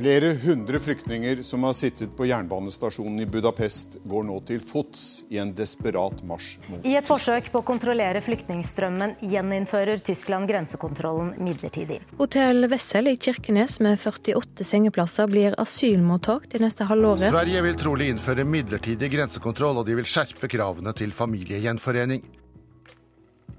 Flere 0.00 0.32
hundre 0.42 0.78
flyktninger 0.80 1.42
som 1.42 1.62
har 1.62 1.74
sittet 1.76 2.16
på 2.16 2.24
jernbanestasjonen 2.24 3.20
i 3.20 3.26
Budapest, 3.28 3.98
går 4.08 4.22
nå 4.24 4.38
til 4.48 4.62
fots 4.64 5.02
i 5.28 5.36
en 5.42 5.50
desperat 5.52 6.22
marsj 6.24 6.54
mot 6.70 6.86
I 6.88 6.94
et 6.96 7.04
forsøk 7.04 7.50
på 7.52 7.60
å 7.60 7.66
kontrollere 7.68 8.22
flyktningstrømmen 8.24 9.18
gjeninnfører 9.20 10.00
Tyskland 10.06 10.48
grensekontrollen 10.48 11.34
midlertidig. 11.44 11.98
Hotell 12.16 12.64
Wessel 12.72 13.10
i 13.12 13.18
Kirkenes 13.20 13.76
med 13.84 14.00
48 14.00 14.64
sengeplasser 14.70 15.28
blir 15.28 15.58
asylmottak 15.60 16.48
de 16.54 16.62
neste 16.64 16.88
halvåret. 16.88 17.28
Sverige 17.28 17.60
vil 17.68 17.76
trolig 17.82 18.08
innføre 18.14 18.48
midlertidig 18.48 19.12
grensekontroll, 19.12 19.82
og 19.82 19.90
de 19.90 19.98
vil 20.00 20.08
skjerpe 20.08 20.48
kravene 20.48 20.96
til 20.96 21.12
familiegjenforening. 21.12 22.24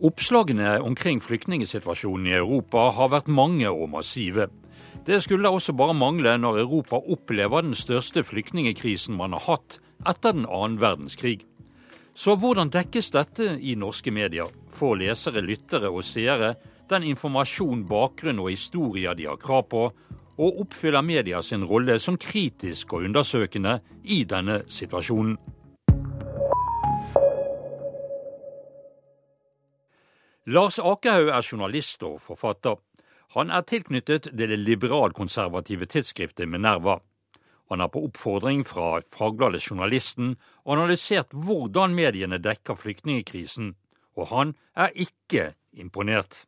Oppslagene 0.02 0.80
omkring 0.82 1.22
flyktningsituasjonen 1.22 2.32
i 2.32 2.36
Europa 2.40 2.90
har 2.98 3.14
vært 3.14 3.30
mange 3.30 3.70
og 3.70 3.92
massive. 3.94 4.50
Det 5.05 5.18
skulle 5.22 5.50
også 5.50 5.73
bare 5.73 5.94
mangle 5.98 6.36
når 6.38 6.60
Europa 6.62 7.00
opplever 7.10 7.64
den 7.66 7.73
største 7.76 8.22
flyktningekrisen 8.23 9.16
man 9.18 9.34
har 9.34 9.41
hatt 9.48 9.80
etter 10.05 10.36
den 10.38 10.46
annen 10.46 10.77
verdenskrig. 10.82 11.40
Så 12.14 12.36
hvordan 12.38 12.70
dekkes 12.70 13.10
dette 13.16 13.55
i 13.58 13.74
norske 13.80 14.12
medier? 14.14 14.52
Får 14.70 15.00
lesere, 15.02 15.41
lyttere 15.41 15.90
og 15.90 16.04
seere 16.05 16.54
den 16.91 17.08
informasjon, 17.08 17.86
bakgrunn 17.90 18.44
og 18.44 18.52
historier 18.52 19.18
de 19.18 19.26
har 19.26 19.40
krav 19.41 19.66
på, 19.72 19.88
og 20.41 20.62
oppfyller 20.62 21.02
media 21.02 21.41
sin 21.41 21.66
rolle 21.66 21.98
som 21.99 22.18
kritisk 22.20 22.94
og 22.94 23.08
undersøkende 23.08 23.80
i 24.04 24.22
denne 24.30 24.62
situasjonen? 24.70 25.38
Lars 30.52 30.79
Akerhaug 30.82 31.29
er 31.29 31.46
journalist 31.46 32.02
og 32.04 32.18
forfatter. 32.22 32.79
Han 33.32 33.49
er 33.49 33.63
tilknyttet 33.63 34.27
det 34.35 34.49
liberalkonservative 34.60 35.87
tidsskriftet 35.87 36.49
Minerva. 36.51 36.99
Han 37.71 37.79
har 37.79 37.88
på 37.88 38.04
oppfordring 38.10 38.65
fra 38.68 38.99
fagbladet 39.07 39.63
Journalisten 39.63 40.34
analysert 40.68 41.32
hvordan 41.32 41.96
mediene 41.96 42.41
dekker 42.43 42.76
flyktningkrisen, 42.76 43.76
og 44.20 44.27
han 44.34 44.51
er 44.76 44.91
ikke 44.99 45.54
imponert. 45.71 46.43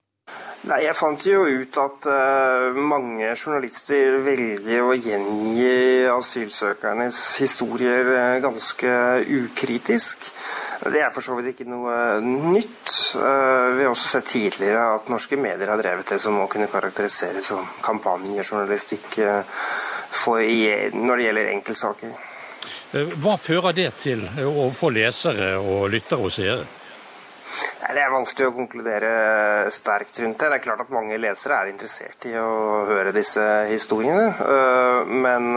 Nei, 0.64 0.86
Jeg 0.86 0.96
fant 0.96 1.26
jo 1.28 1.42
ut 1.44 1.78
at 1.82 2.06
uh, 2.08 2.78
mange 2.80 3.34
journalister 3.36 4.22
velger 4.24 4.86
å 4.86 4.94
gjengi 4.96 6.06
asylsøkernes 6.08 7.18
historier 7.44 8.08
uh, 8.08 8.38
ganske 8.44 8.94
ukritisk. 9.28 10.30
Det 10.84 11.02
er 11.04 11.12
for 11.16 11.26
så 11.26 11.36
vidt 11.36 11.50
ikke 11.52 11.68
noe 11.68 12.22
nytt. 12.24 12.94
Uh, 13.12 13.76
vi 13.76 13.84
har 13.84 13.92
også 13.92 14.14
sett 14.14 14.30
tidligere 14.32 14.86
at 14.94 15.12
norske 15.12 15.36
medier 15.36 15.74
har 15.74 15.84
drevet 15.84 16.14
det 16.16 16.22
som 16.24 16.40
må 16.40 16.46
kunne 16.52 16.70
karakteriseres 16.72 17.50
som 17.52 17.68
kampanjejournalistikk 17.84 19.18
eh, 19.20 19.66
når 20.96 21.20
det 21.20 21.26
gjelder 21.26 21.52
enkeltsaker. 21.58 22.16
Eh, 22.96 23.12
hva 23.20 23.36
fører 23.36 23.76
det 23.76 23.90
til 24.00 24.24
overfor 24.46 24.96
lesere 24.96 25.58
og 25.60 25.92
lyttere 25.92 26.24
og 26.24 26.32
seere? 27.44 27.94
Det 27.94 28.04
er 28.04 28.14
vanskelig 28.14 28.50
å 28.50 28.56
konkludere 28.56 29.14
sterkt 29.74 30.20
rundt 30.24 30.40
det. 30.40 30.50
Det 30.50 30.60
er 30.60 30.66
klart 30.66 30.86
at 30.86 30.94
mange 30.94 31.20
lesere 31.22 31.60
er 31.62 31.72
interessert 31.74 32.30
i 32.30 32.36
å 32.40 32.84
høre 32.90 33.16
disse 33.16 33.44
historiene. 33.72 34.32
Men 35.10 35.52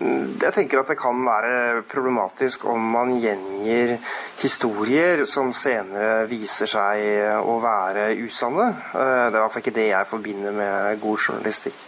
jeg 0.00 0.54
tenker 0.56 0.80
at 0.80 0.88
det 0.88 0.96
kan 0.96 1.18
være 1.26 1.82
problematisk 1.90 2.64
om 2.72 2.84
man 2.94 3.18
gjengir 3.20 3.98
historier 4.40 5.26
som 5.28 5.52
senere 5.52 6.24
viser 6.30 6.70
seg 6.70 7.42
å 7.44 7.58
være 7.60 8.10
usanne. 8.22 8.70
Det 8.94 9.02
er 9.04 9.34
i 9.34 9.42
hvert 9.42 9.52
fall 9.52 9.64
ikke 9.64 9.76
det 9.76 9.88
jeg 9.90 10.08
forbinder 10.08 10.56
med 10.56 11.02
god 11.02 11.26
journalistikk. 11.26 11.84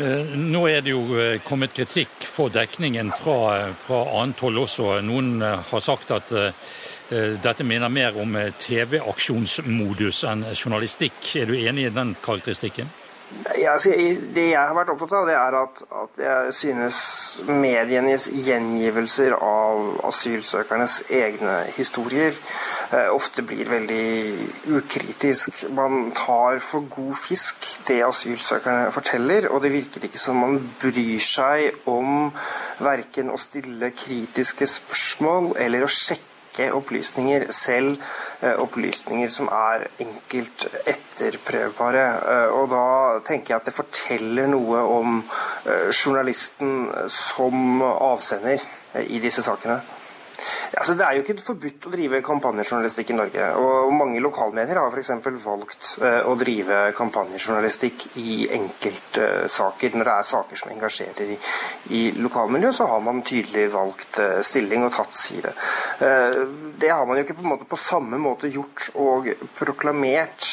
Nå 0.00 0.60
er 0.70 0.84
det 0.84 0.92
jo 0.92 1.02
kommet 1.44 1.72
kritikk 1.74 2.28
for 2.28 2.52
dekningen 2.52 3.10
fra, 3.16 3.72
fra 3.82 4.04
annet 4.20 4.44
hold 4.44 4.60
også. 4.62 4.92
Noen 5.04 5.40
har 5.42 5.82
sagt 5.84 6.12
at 6.14 6.30
dette 7.10 7.66
minner 7.66 7.90
mer 7.90 8.16
om 8.22 8.36
TV-aksjonsmodus 8.62 10.22
enn 10.30 10.46
journalistikk. 10.54 11.18
Er 11.42 11.50
du 11.50 11.56
enig 11.58 11.88
i 11.88 11.94
den 11.94 12.14
karakteristikken? 12.22 12.90
Altså, 13.46 13.92
det 14.34 14.46
jeg 14.50 14.58
har 14.58 14.74
vært 14.74 14.90
opptatt 14.90 15.12
av, 15.14 15.28
det 15.28 15.34
er 15.38 15.54
at, 15.54 15.80
at, 16.02 16.16
jeg 16.18 16.54
synes 16.56 17.00
medienes 17.46 18.26
gjengivelser 18.32 19.36
av 19.36 20.00
asylsøkernes 20.08 20.96
egne 21.14 21.54
historier 21.76 22.34
eh, 22.34 23.06
ofte 23.14 23.44
blir 23.46 23.70
veldig 23.70 24.74
ukritisk. 24.80 25.62
Man 25.76 26.10
tar 26.16 26.58
for 26.64 26.88
god 26.90 27.14
fisk 27.22 27.68
det 27.88 28.00
asylsøkerne 28.08 28.90
forteller, 28.94 29.46
og 29.54 29.62
det 29.62 29.72
virker 29.76 30.08
ikke 30.08 30.22
som 30.22 30.42
man 30.42 30.58
bryr 30.82 31.22
seg 31.22 31.86
om 31.90 32.32
verken 32.82 33.30
å 33.30 33.38
stille 33.38 33.92
kritiske 33.94 34.66
spørsmål 34.74 35.54
eller 35.62 35.86
å 35.86 35.92
sjekke 36.00 36.29
rekke 36.60 36.74
opplysninger, 36.76 37.46
selv 37.52 38.00
eh, 38.42 38.54
opplysninger 38.58 39.28
som 39.28 39.48
er 39.52 39.86
enkelt 39.98 40.66
etterprøvbare. 40.86 42.04
Eh, 42.32 42.48
og 42.54 42.70
da 42.70 42.84
tenker 43.26 43.54
jeg 43.54 43.60
at 43.60 43.70
det 43.70 43.76
forteller 43.76 44.50
noe 44.50 44.82
om 44.84 45.22
eh, 45.66 45.90
journalisten 45.90 46.90
som 47.08 47.82
avsender 47.82 48.60
i 49.06 49.20
disse 49.22 49.42
sakene. 49.42 49.80
Altså, 50.78 50.94
det 50.94 51.04
er 51.06 51.16
jo 51.16 51.24
ikke 51.24 51.42
forbudt 51.42 51.86
å 51.88 51.92
drive 51.92 52.20
kampanjejournalistikk 52.24 53.12
i 53.12 53.16
Norge. 53.18 53.46
og 53.58 53.92
Mange 53.94 54.20
lokalmedier 54.22 54.78
har 54.78 54.94
f.eks. 54.94 55.10
valgt 55.44 55.88
uh, 56.02 56.28
å 56.30 56.36
drive 56.38 56.80
kampanjejournalistikk 56.98 58.06
i 58.22 58.36
enkeltsaker. 58.56 59.90
Uh, 59.92 59.98
Når 60.00 60.08
det 60.08 60.14
er 60.14 60.28
saker 60.30 60.60
som 60.60 60.72
engasjerer 60.74 61.34
i, 61.34 61.38
i 61.98 62.02
lokalmiljøet, 62.16 62.78
så 62.78 62.88
har 62.90 63.02
man 63.04 63.22
tydelig 63.26 63.66
valgt 63.74 64.20
uh, 64.22 64.38
stilling 64.46 64.86
og 64.86 64.94
tatt 64.94 65.16
side. 65.16 65.52
det 66.80 66.88
har 66.88 67.06
man 67.06 67.18
jo 67.18 67.24
ikke 67.24 67.36
på, 67.36 67.44
måte, 67.44 67.66
på 67.68 67.76
samme 67.78 68.18
måte 68.20 68.48
gjort 68.50 68.86
og 69.00 69.26
proklamert 69.58 70.46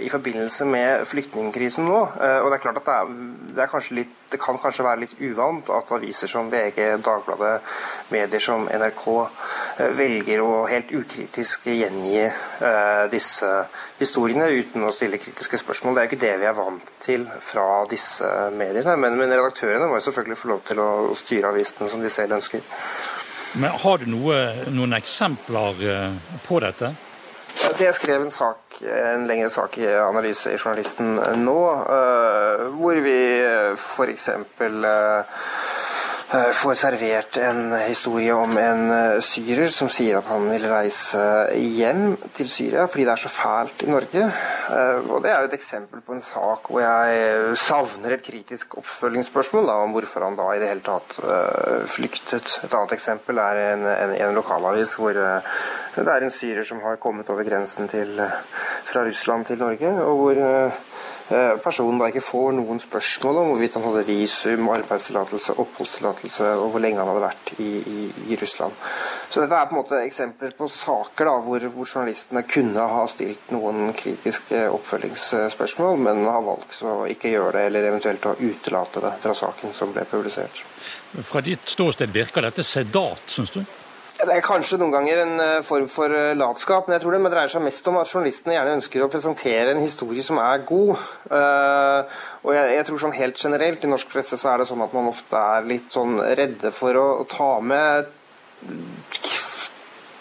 i 0.00 0.08
forbindelse 0.10 0.66
med 0.68 1.04
flyktningkrisen 1.08 1.86
nå. 1.86 2.00
og 2.00 2.48
det 2.50 2.56
er 2.56 2.62
klart 2.62 2.80
at 2.80 2.88
det, 2.88 2.96
er, 2.96 3.12
det, 3.56 3.66
er 3.66 3.86
litt, 3.94 4.14
det 4.32 4.40
kan 4.42 4.58
kanskje 4.60 4.86
være 4.86 5.02
litt 5.04 5.14
uvant 5.20 5.70
at 5.74 5.92
aviser 5.94 6.30
som 6.30 6.50
VG, 6.52 6.80
Dagbladet, 7.04 7.54
medier 8.10 8.42
som 8.42 8.66
NRK 8.66 9.06
Eh, 9.80 9.90
velger 9.96 10.40
å 10.42 10.64
helt 10.68 10.90
ukritisk 10.92 11.68
gjengi 11.70 12.24
eh, 12.26 13.04
disse 13.12 13.48
historiene 14.00 14.48
uten 14.50 14.84
å 14.84 14.92
stille 14.94 15.20
kritiske 15.20 15.60
spørsmål. 15.60 15.94
Det 15.94 16.02
er 16.02 16.08
jo 16.08 16.10
ikke 16.10 16.24
det 16.24 16.32
vi 16.42 16.48
er 16.50 16.56
vant 16.56 16.94
til 17.02 17.26
fra 17.44 17.66
disse 17.90 18.30
mediene. 18.56 18.96
Men, 19.00 19.16
men 19.20 19.32
redaktørene 19.32 19.88
må 19.88 20.00
jo 20.00 20.06
selvfølgelig 20.08 20.40
få 20.40 20.50
lov 20.52 20.64
til 20.68 20.82
å 20.84 20.90
styre 21.18 21.52
avisene 21.54 21.90
som 21.92 22.02
de 22.02 22.12
selv 22.12 22.36
ønsker. 22.40 22.64
Men 23.60 23.78
Har 23.82 24.02
du 24.02 24.10
noe, 24.10 24.40
noen 24.70 24.98
eksempler 24.98 25.86
eh, 25.86 26.34
på 26.46 26.60
dette? 26.64 26.92
Jeg 27.80 27.96
skrev 27.98 28.22
en, 28.22 28.30
sak, 28.30 28.76
en 28.86 29.24
lengre 29.26 29.48
sak 29.50 29.74
i 29.80 29.86
Analyse 29.90 30.52
i 30.52 30.58
Journalisten 30.58 31.16
nå, 31.42 31.56
hvor 32.76 33.00
vi 33.02 33.16
f.eks. 33.74 34.28
Eh, 36.30 36.52
får 36.54 36.76
servert 36.78 37.36
en 37.42 37.72
historie 37.88 38.30
om 38.30 38.52
en 38.54 38.82
eh, 38.94 39.16
syrer 39.18 39.72
som 39.74 39.88
sier 39.90 40.20
at 40.20 40.28
han 40.30 40.44
vil 40.46 40.62
reise 40.70 41.22
hjem 41.58 42.12
til 42.36 42.46
Syria 42.46 42.84
fordi 42.86 43.02
det 43.08 43.16
er 43.16 43.22
så 43.24 43.30
fælt 43.34 43.82
i 43.82 43.88
Norge. 43.90 44.28
Eh, 44.28 45.08
og 45.10 45.24
Det 45.24 45.32
er 45.32 45.40
jo 45.40 45.48
et 45.48 45.56
eksempel 45.56 46.04
på 46.06 46.14
en 46.14 46.22
sak 46.22 46.70
hvor 46.70 46.84
jeg 46.84 47.56
savner 47.58 48.14
et 48.14 48.22
kritisk 48.22 48.78
oppfølgingsspørsmål 48.78 49.66
da, 49.72 49.80
om 49.82 49.96
hvorfor 49.96 50.28
han 50.28 50.38
da 50.38 50.46
i 50.54 50.60
det 50.62 50.70
hele 50.70 50.86
tatt 50.86 51.18
flyktet. 51.90 52.60
Et 52.62 52.78
annet 52.78 52.94
eksempel 52.94 53.42
er 53.42 53.62
en, 53.64 53.82
en, 53.90 54.14
en 54.14 54.38
lokalavis 54.38 54.94
hvor 55.02 55.18
det 55.18 56.06
er 56.06 56.28
en 56.28 56.30
syrer 56.30 56.62
som 56.62 56.78
har 56.86 57.02
kommet 57.02 57.34
over 57.34 57.42
grensen 57.42 57.90
til, 57.90 58.22
fra 58.86 59.02
Russland 59.02 59.50
til 59.50 59.58
Norge, 59.58 59.96
og 60.06 60.22
hvor 60.22 60.44
personen 61.62 62.00
da 62.00 62.08
ikke 62.10 62.22
får 62.24 62.54
noen 62.56 62.80
spørsmål 62.82 63.40
om 63.40 63.50
hvorvidt 63.52 63.76
han 63.78 63.84
hadde 63.86 64.04
visum, 64.08 64.68
arbeidstillatelse, 64.74 65.54
oppholdstillatelse 65.62 66.48
og 66.58 66.72
hvor 66.72 66.82
lenge 66.82 67.00
han 67.00 67.10
hadde 67.10 67.24
vært 67.24 67.52
i, 67.62 67.68
i, 67.78 68.06
i, 68.26 68.38
Russland. 68.40 68.74
Så 69.30 69.44
dette 69.44 69.58
er 69.58 69.68
på 69.70 69.76
en 69.76 69.80
måte 69.80 70.00
eksempler 70.02 70.54
på 70.58 70.68
saker 70.74 71.30
da, 71.30 71.36
hvor, 71.46 71.66
hvor, 71.74 71.86
journalistene 71.90 72.42
kunne 72.50 72.86
ha 72.94 73.04
stilt 73.10 73.52
noen 73.54 73.92
kritiske 73.96 74.64
oppfølgingsspørsmål, 74.74 76.00
men 76.02 76.24
har 76.26 76.42
valgt 76.46 76.82
å 76.86 77.04
ikke 77.10 77.34
gjøre 77.34 77.58
det, 77.58 77.66
eller 77.70 77.90
eventuelt 77.92 78.26
å 78.26 78.36
utelate 78.40 79.04
det 79.04 79.14
fra 79.22 79.36
saken 79.44 79.76
som 79.76 79.94
ble 79.94 80.06
publisert. 80.10 80.64
Fra 81.26 81.42
ditt 81.44 81.70
ståsted 81.70 82.10
virker 82.14 82.46
dette 82.46 82.66
sedat, 82.66 83.22
syns 83.30 83.54
du? 83.54 83.62
Det 84.20 84.34
er 84.36 84.42
kanskje 84.44 84.76
noen 84.80 84.92
ganger 84.92 85.22
en 85.22 85.40
eh, 85.40 85.62
form 85.64 85.86
for 85.88 86.12
eh, 86.12 86.34
latskap, 86.36 86.86
men 86.86 86.98
jeg 86.98 87.04
tror 87.04 87.14
det 87.16 87.30
dreier 87.32 87.52
seg 87.52 87.62
mest 87.64 87.86
om 87.88 87.96
at 88.00 88.10
journalistene 88.10 88.56
gjerne 88.56 88.74
ønsker 88.76 89.04
å 89.04 89.08
presentere 89.12 89.72
en 89.72 89.80
historie 89.80 90.24
som 90.26 90.40
er 90.42 90.64
god. 90.68 91.00
Uh, 91.30 92.18
og 92.44 92.52
jeg, 92.52 92.84
tror 92.88 93.00
sånn 93.00 93.16
helt 93.16 93.40
generelt 93.40 93.86
i 93.86 93.90
norsk 93.90 94.12
presse 94.12 94.36
så 94.40 94.52
er 94.52 94.60
det 94.60 94.68
sånn 94.68 94.84
at 94.84 94.96
man 94.96 95.08
ofte 95.08 95.40
er 95.56 95.68
litt 95.68 95.88
sånn 95.94 96.20
redde 96.36 96.72
for 96.74 97.00
å, 97.00 97.06
å 97.22 97.28
ta 97.30 97.52
med 97.64 98.10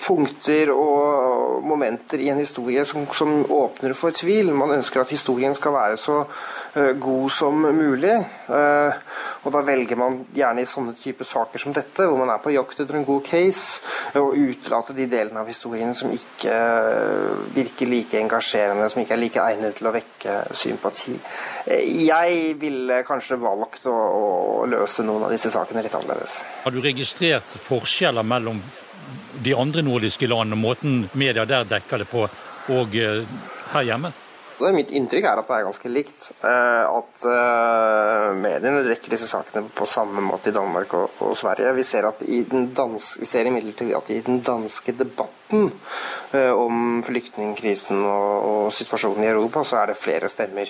punkter 0.10 0.72
og 0.74 1.66
momenter 1.68 2.22
i 2.24 2.32
en 2.34 2.40
historie 2.42 2.86
som, 2.88 3.06
som, 3.14 3.44
åpner 3.46 3.94
for 3.98 4.16
tvil. 4.16 4.54
Man 4.58 4.74
ønsker 4.80 5.04
at 5.04 5.12
historien 5.14 5.54
skal 5.58 5.76
være 5.76 6.00
så 6.02 6.24
god 6.74 7.32
som 7.32 7.62
mulig. 7.76 8.16
Uh, 8.50 8.94
og 9.44 9.54
Da 9.56 9.62
velger 9.64 9.98
man 10.00 10.18
gjerne 10.36 10.64
i 10.64 10.68
sånne 10.68 10.94
typer 11.00 11.28
saker 11.28 11.62
som 11.62 11.74
dette, 11.76 12.06
hvor 12.06 12.20
man 12.20 12.32
er 12.34 12.42
på 12.44 12.52
jakt 12.54 12.82
etter 12.84 12.98
en 13.00 13.06
god 13.08 13.24
case, 13.26 13.80
og 14.20 14.36
utelate 14.36 14.96
de 14.98 15.08
delene 15.10 15.42
av 15.42 15.48
historien 15.50 15.94
som 15.96 16.12
ikke 16.12 16.58
virker 17.56 17.90
like 17.90 18.20
engasjerende, 18.20 18.90
som 18.92 19.02
ikke 19.02 19.16
er 19.16 19.22
like 19.24 19.46
egnet 19.46 19.80
til 19.80 19.90
å 19.90 19.96
vekke 19.96 20.36
sympati. 20.52 21.16
Jeg 22.10 22.60
ville 22.60 23.02
kanskje 23.08 23.40
valgt 23.42 23.88
å, 23.90 23.96
å 23.96 24.68
løse 24.70 25.08
noen 25.08 25.28
av 25.28 25.34
disse 25.34 25.52
sakene 25.54 25.86
litt 25.86 25.96
annerledes. 25.96 26.40
Har 26.66 26.76
du 26.76 26.82
registrert 26.84 27.60
forskjeller 27.64 28.28
mellom 28.28 28.60
de 29.40 29.56
andre 29.56 29.82
nordiske 29.86 30.28
landene, 30.28 30.60
måten 30.60 31.06
media 31.14 31.46
der 31.48 31.68
dekker 31.70 32.04
det 32.04 32.10
på, 32.12 32.26
og 32.76 32.98
eh, 33.00 33.24
her 33.74 33.88
hjemme? 33.88 34.12
Mitt 34.60 34.92
inntrykk 34.92 35.24
er 35.24 35.40
at 35.40 35.48
det 35.48 35.56
er 35.56 35.66
ganske 35.70 35.90
likt. 35.92 36.26
Eh, 36.44 36.84
at 36.84 37.26
eh, 37.32 38.26
mediene 38.36 38.84
dekker 38.84 39.14
disse 39.14 39.30
sakene 39.30 39.70
på 39.76 39.88
samme 39.88 40.24
måte 40.26 40.52
i 40.52 40.56
Danmark 40.56 40.96
og, 41.00 41.22
og 41.24 41.38
Sverige. 41.40 41.72
Vi 41.78 41.86
ser, 41.88 42.10
at 42.10 42.24
i 42.28 42.42
den 42.50 42.70
danske, 42.76 43.22
vi 43.24 43.30
ser 43.30 43.48
imidlertid 43.48 43.94
at 43.96 44.12
i 44.12 44.20
den 44.26 44.42
danske 44.44 44.96
debatten 45.00 45.72
om 46.30 47.00
flyktningkrisen 47.02 48.04
og, 48.06 48.34
og, 48.50 48.66
situasjonen 48.76 49.24
i 49.26 49.32
Europa, 49.32 49.64
så 49.66 49.80
er 49.80 49.90
det 49.90 49.98
flere 49.98 50.30
stemmer. 50.30 50.70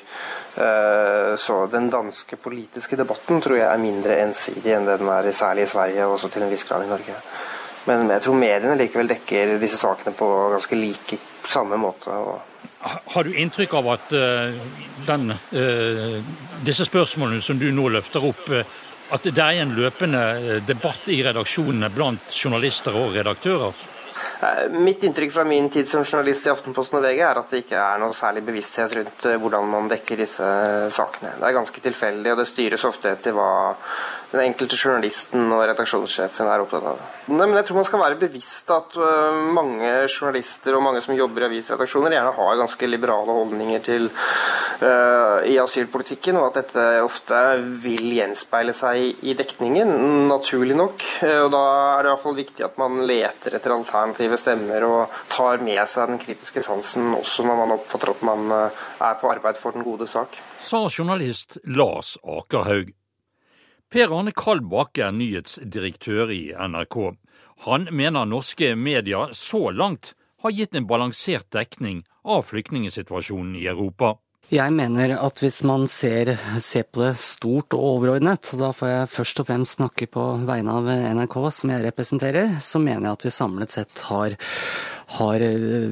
Så 1.35 1.57
den 1.73 1.89
danske 1.91 2.37
politiske 2.39 2.95
debatten 2.95 3.41
tror 3.43 3.59
jeg 3.59 3.67
er 3.67 3.81
mindre 3.81 4.15
ensidig 4.23 4.71
enn 4.77 4.87
det 4.87 4.95
den 5.01 5.11
er 5.11 5.27
særlig 5.35 5.65
i 5.67 5.71
Sverige 5.73 6.07
og 6.07 6.15
også 6.15 6.31
til 6.31 6.45
en 6.45 6.53
viss 6.53 6.63
grad 6.69 6.85
i 6.85 6.91
Norge. 6.93 7.17
Men 7.89 8.07
jeg 8.13 8.23
tror 8.23 8.39
mediene 8.39 8.77
likevel 8.79 9.11
dekker 9.11 9.57
disse 9.59 9.81
sakene 9.81 10.15
på 10.15 10.29
ganske 10.53 10.79
like 10.79 11.19
samme 11.49 11.79
måte. 11.81 12.15
Har 12.79 13.23
du 13.23 13.33
inntrykk 13.35 13.73
av 13.75 13.87
at 13.91 14.13
uh, 14.15 14.55
den, 15.07 15.33
uh, 15.51 16.19
disse 16.63 16.85
spørsmålene 16.87 17.43
som 17.43 17.59
du 17.59 17.67
nå 17.75 17.89
løfter 17.91 18.23
opp, 18.23 18.45
uh, 18.55 18.63
at 19.11 19.25
det 19.25 19.43
er 19.43 19.59
en 19.63 19.73
løpende 19.75 20.61
debatt 20.63 21.09
i 21.11 21.19
redaksjonene 21.25 21.89
blant 21.91 22.31
journalister 22.31 22.95
og 22.95 23.17
redaktører? 23.17 23.75
Mitt 24.71 25.03
inntrykk 25.03 25.33
fra 25.35 25.43
min 25.43 25.67
tid 25.69 25.87
som 25.89 26.05
journalist 26.05 26.45
i 26.47 26.51
Aftenposten 26.53 26.95
og 26.99 27.03
VG 27.03 27.17
er 27.27 27.39
at 27.41 27.49
det 27.51 27.65
ikke 27.65 27.75
er 27.75 27.99
noe 27.99 28.15
særlig 28.15 28.45
bevissthet 28.47 28.93
rundt 28.95 29.25
hvordan 29.43 29.67
man 29.67 29.89
dekker 29.91 30.21
disse 30.21 30.45
sakene. 30.95 31.33
Det 31.41 31.47
er 31.49 31.57
ganske 31.57 31.83
tilfeldig, 31.83 32.31
og 32.31 32.39
det 32.39 32.47
styres 32.47 32.85
ofte 32.87 33.11
etter 33.11 33.35
hva 33.35 33.49
den 34.31 34.45
enkelte 34.45 34.77
journalisten 34.79 35.49
og 35.51 35.65
redaksjonssjefen 35.67 36.47
er 36.47 36.63
opptatt 36.63 36.87
av. 36.93 37.01
Nei, 37.33 37.49
men 37.49 37.57
jeg 37.59 37.67
tror 37.67 37.81
man 37.81 37.89
skal 37.89 38.03
være 38.05 38.19
bevisst 38.21 38.71
at 38.71 38.95
mange 39.59 39.91
journalister 40.05 40.77
og 40.77 40.85
mange 40.87 41.03
som 41.03 41.17
jobber 41.17 41.43
i 41.43 41.49
avisredaksjoner, 41.49 42.15
gjerne 42.15 42.35
har 42.39 42.59
ganske 42.61 42.89
liberale 42.93 43.35
holdninger 43.41 43.83
til, 43.89 44.07
i 44.83 45.55
asylpolitikken, 45.59 46.37
og 46.39 46.49
at 46.49 46.59
dette 46.61 46.83
ofte 47.03 47.39
vil 47.83 48.13
gjenspeile 48.15 48.73
seg 48.75 49.23
i, 49.25 49.33
dekningen, 49.37 49.91
naturlig 50.29 50.77
nok. 50.79 51.03
Uh, 51.23 51.45
og 51.45 51.51
Da 51.55 51.63
er 51.65 52.03
det 52.03 52.09
i 52.09 52.13
hvert 52.13 52.23
fall 52.23 52.37
viktig 52.39 52.65
at 52.67 52.79
man 52.81 53.01
leter 53.09 53.57
etter 53.57 53.75
alternative 53.75 54.39
stemmer 54.39 54.85
og 54.87 55.17
tar 55.33 55.63
med 55.65 55.81
seg 55.89 56.13
den 56.13 56.21
kritiske 56.21 56.63
sansen 56.65 57.11
også 57.17 57.45
når 57.47 57.59
man 57.63 57.75
oppfatter 57.75 58.13
at 58.13 58.23
man 58.25 58.53
er 58.55 59.19
på 59.19 59.31
arbeid 59.31 59.59
for 59.59 59.75
den 59.75 59.87
gode 59.87 60.07
sak. 60.07 60.37
Sa 60.59 60.85
journalist 60.87 61.59
Lars 61.65 62.15
Akerhaug. 62.23 62.93
Per 63.89 64.11
Arne 64.13 64.31
Kalbakk 64.37 64.99
er 65.01 65.15
nyhetsdirektør 65.17 66.29
i 66.29 66.51
NRK. 66.53 66.97
Han 67.65 67.87
mener 67.91 68.27
norske 68.29 68.75
medier 68.77 69.33
så 69.33 69.71
langt 69.73 70.13
har 70.43 70.53
gitt 70.53 70.75
en 70.77 70.85
balansert 70.87 71.49
dekning 71.51 72.03
av 72.23 72.45
flyktningsituasjonen 72.47 73.57
i 73.57 73.65
Europa. 73.67 74.13
Jeg 74.49 74.73
mener 74.73 75.11
at 75.13 75.39
hvis 75.43 75.59
man 75.61 75.83
ser, 75.85 76.31
på 76.89 77.01
det 77.03 77.11
stort 77.21 77.75
og 77.77 77.83
overordnet, 77.85 78.49
da 78.57 78.71
får 78.73 78.89
jeg 78.89 79.09
først 79.13 79.41
og 79.43 79.45
fremst 79.45 79.77
snakke 79.77 80.07
på 80.09 80.23
vegne 80.47 80.73
av 80.73 80.89
NRK 80.89 81.35
som 81.53 81.69
jeg 81.69 81.85
representerer, 81.85 82.55
så 82.57 82.81
mener 82.81 83.11
jeg 83.11 83.19
at 83.19 83.27
vi 83.27 83.33
samlet 83.35 83.75
sett 83.77 84.01
har, 84.09 84.33
har 85.09 85.43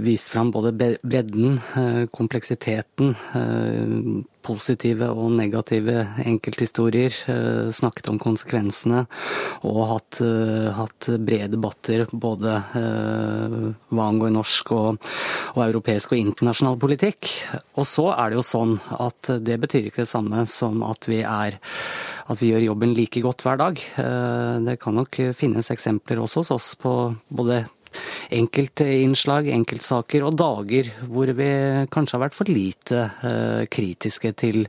vist 0.06 0.30
fram 0.30 0.52
både 0.54 0.72
bredden, 1.02 1.60
eh, 1.76 2.06
kompleksiteten, 2.14 3.16
eh, 3.34 4.24
positive 4.48 5.10
og 5.12 5.32
negative 5.36 6.04
enkelthistorier, 6.24 7.14
eh, 7.32 7.70
snakket 7.74 8.10
om 8.12 8.20
konsekvensene 8.22 9.06
og 9.68 9.82
hatt, 9.92 10.22
eh, 10.24 10.70
hatt 10.78 11.10
brede 11.20 11.56
debatter 11.56 12.06
både 12.12 12.56
eh, 12.80 13.58
hva 13.92 14.08
angår 14.08 14.34
norsk 14.36 14.72
og, 14.76 15.00
og, 15.56 15.64
europeisk 15.68 16.14
og 16.14 16.22
internasjonal 16.22 16.78
politikk. 16.80 17.32
Og 17.78 17.88
så 17.88 18.10
er 18.14 18.30
det 18.30 18.40
jo 18.40 18.46
sånn 18.46 18.78
at 18.98 19.34
det 19.44 19.60
betyr 19.64 19.90
ikke 19.90 20.06
det 20.06 20.14
samme 20.14 20.46
som 20.48 20.84
at 20.88 21.10
vi 21.10 21.24
er 21.24 21.60
at 22.28 22.42
vi 22.42 22.50
gjør 22.52 22.66
jobben 22.66 22.92
like 22.92 23.22
godt 23.24 23.40
hver 23.46 23.56
dag. 23.56 23.80
Det 24.68 24.74
kan 24.84 24.98
nok 25.00 25.16
finnes 25.32 25.70
eksempler 25.72 26.20
også 26.20 26.42
hos 26.42 26.52
oss 26.52 26.68
på 26.76 26.92
både 27.32 27.62
enkeltinnslag, 28.34 29.50
enkeltsaker 29.54 30.26
og 30.28 30.38
dager 30.40 30.92
hvor 31.08 31.32
vi 31.38 31.50
kanskje 31.94 32.18
har 32.18 32.26
vært 32.28 32.38
for 32.38 32.52
lite 32.52 33.06
uh, 33.24 33.64
kritiske 33.72 34.34
til, 34.40 34.66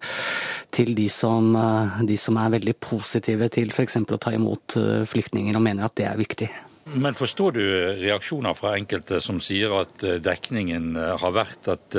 til 0.75 0.94
de, 0.98 1.08
som, 1.12 1.52
uh, 1.56 2.00
de, 2.06 2.19
som, 2.20 2.38
er 2.38 2.56
veldig 2.58 2.76
positive 2.82 3.50
til 3.54 3.75
f.eks. 3.75 4.00
å 4.04 4.22
ta 4.22 4.34
imot 4.36 4.78
uh, 4.78 5.04
flyktninger 5.08 5.56
og 5.56 5.64
mener 5.64 5.88
at 5.88 5.98
det 5.98 6.08
er 6.10 6.19
viktig. 6.20 6.50
Men 6.94 7.14
forstår 7.14 7.52
du 7.52 7.62
reaksjoner 8.00 8.55
fra 8.56 8.75
enkelte 8.79 9.20
som 9.20 9.40
sier 9.44 9.75
at 9.76 10.02
dekningen 10.25 10.96
har 10.96 11.35
vært 11.37 11.69
at 11.73 11.96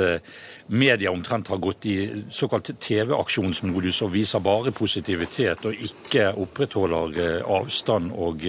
media 0.66 1.12
omtrent 1.12 1.50
har 1.52 1.60
gått 1.62 1.86
i 1.86 1.96
såkalt 2.34 2.72
TV-aksjonsmodus 2.82 4.02
og 4.06 4.14
viser 4.14 4.42
bare 4.42 4.72
positivitet 4.74 5.66
og 5.70 5.84
ikke 5.86 6.32
opprettholder 6.42 7.44
avstand 7.46 8.14
og 8.14 8.46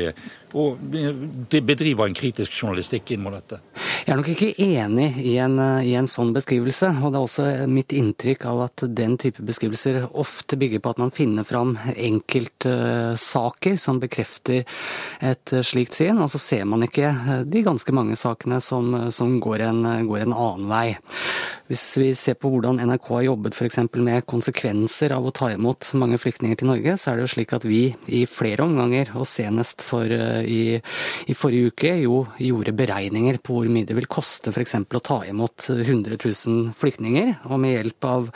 og 0.52 0.80
bedriver 1.64 2.08
en 2.08 2.16
kritisk 2.18 2.52
journalistikk 2.52 3.14
inn 3.16 3.22
mot 3.24 3.36
dette? 3.36 3.62
Jeg 4.02 4.16
er 4.16 4.18
nok 4.18 4.30
ikke 4.32 4.56
enig 4.58 5.08
i 5.22 5.36
en, 5.44 5.60
i 5.86 5.94
en, 6.00 6.08
sånn 6.10 6.32
beskrivelse. 6.34 6.90
Og 7.02 7.12
det 7.14 7.20
er 7.20 7.26
også 7.26 7.46
mitt 7.70 7.94
inntrykk 7.94 8.48
av 8.50 8.64
at 8.66 8.86
den 8.98 9.14
type 9.22 9.44
beskrivelser 9.46 10.08
ofte 10.18 10.58
bygger 10.58 10.82
på 10.82 10.94
at 10.96 11.02
man 11.04 11.14
finner 11.14 11.46
fram 11.46 11.76
enkeltsaker 11.94 13.78
som 13.78 14.02
bekrefter 14.02 14.66
et 15.22 15.56
slikt 15.68 16.00
syn, 16.00 16.22
og 16.24 16.32
så 16.34 16.42
ser 16.42 16.66
man 16.70 16.88
ikke 16.88 17.14
de 17.46 17.64
ganske 17.66 17.94
mange 17.94 18.18
sakene 18.18 18.58
som, 18.64 18.94
som 19.14 19.38
går, 19.44 19.68
en, 19.70 19.84
går 20.10 20.26
en 20.26 20.38
annen 20.38 20.72
vei. 20.72 20.88
Hvis 21.70 21.84
vi 22.00 22.10
ser 22.18 22.36
på 22.40 22.50
hvordan 22.52 22.80
NRK 22.82 23.08
har 23.14 23.26
jobbet 23.28 23.56
f.eks. 23.56 23.78
med 24.02 24.26
konsekvenser 24.30 25.14
av 25.16 25.28
å 25.28 25.34
ta 25.36 25.52
imot 25.54 25.92
mange 26.00 26.18
flyktninger 26.22 26.60
til 26.60 26.72
Norge, 26.72 26.96
så 26.98 27.12
er 27.12 27.20
det 27.20 27.26
jo 27.26 27.32
slik 27.36 27.54
at 27.56 27.68
vi 27.68 27.82
i 28.12 28.24
flere 28.30 28.66
omganger, 28.66 29.14
og 29.16 29.28
senest 29.30 29.84
for 29.86 30.08
i, 30.10 30.80
i, 31.28 31.36
forrige 31.38 31.72
uke 31.72 31.94
jo 32.02 32.24
gjorde 32.42 32.76
beregninger 32.78 33.40
på 33.44 33.60
hvor 33.60 33.72
mye 33.72 33.88
det 33.88 33.98
vil 33.98 34.10
koste 34.12 34.54
f.eks. 34.54 34.76
å 34.82 35.04
ta 35.06 35.22
imot 35.30 35.70
100 35.76 36.18
000 36.18 36.74
flyktninger. 36.82 37.34
Og 37.52 37.62
med 37.62 37.76
hjelp 37.78 38.10
av 38.10 38.30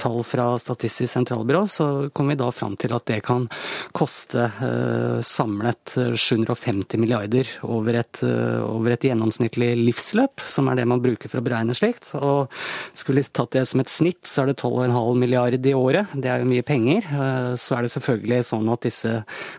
tall 0.00 0.22
fra 0.26 0.52
Statistisk 0.60 1.12
sentralbyrå 1.12 1.64
så 1.70 1.88
kom 2.14 2.30
vi 2.30 2.38
da 2.38 2.50
fram 2.54 2.76
til 2.80 2.94
at 2.96 3.06
det 3.10 3.20
kan 3.26 3.48
koste 3.96 4.46
eh, 4.46 5.18
samlet 5.26 5.96
750 6.14 7.00
milliarder 7.00 7.48
over 7.66 8.00
et, 8.00 8.22
eh, 8.26 8.60
over 8.64 8.94
et, 8.94 9.08
gjennomsnittlig 9.10 9.72
livsløp, 9.80 10.44
som 10.46 10.68
er 10.70 10.78
det 10.78 10.88
man 10.88 11.00
bruker 11.02 11.30
for 11.30 11.40
å 11.40 11.44
beregne 11.44 11.74
slikt. 11.76 12.12
Og 12.20 12.52
skulle 12.96 13.22
vi 13.22 13.30
tatt 13.32 13.54
det 13.54 13.64
som 13.68 13.80
et 13.82 13.90
snitt, 13.90 14.22
så 14.28 14.42
er 14.42 14.50
det 14.50 14.58
12,5 14.60 15.18
milliarder 15.18 15.70
i 15.70 15.74
året. 15.76 16.12
Det 16.14 16.30
er 16.30 16.42
jo 16.42 16.48
mye 16.50 16.64
penger. 16.66 17.06
Eh, 17.06 17.52
så 17.60 17.76
er 17.76 17.86
det 17.86 17.92
selvfølgelig 17.94 18.40
sånn 18.50 18.70
at 18.72 18.84
disse 18.86 19.14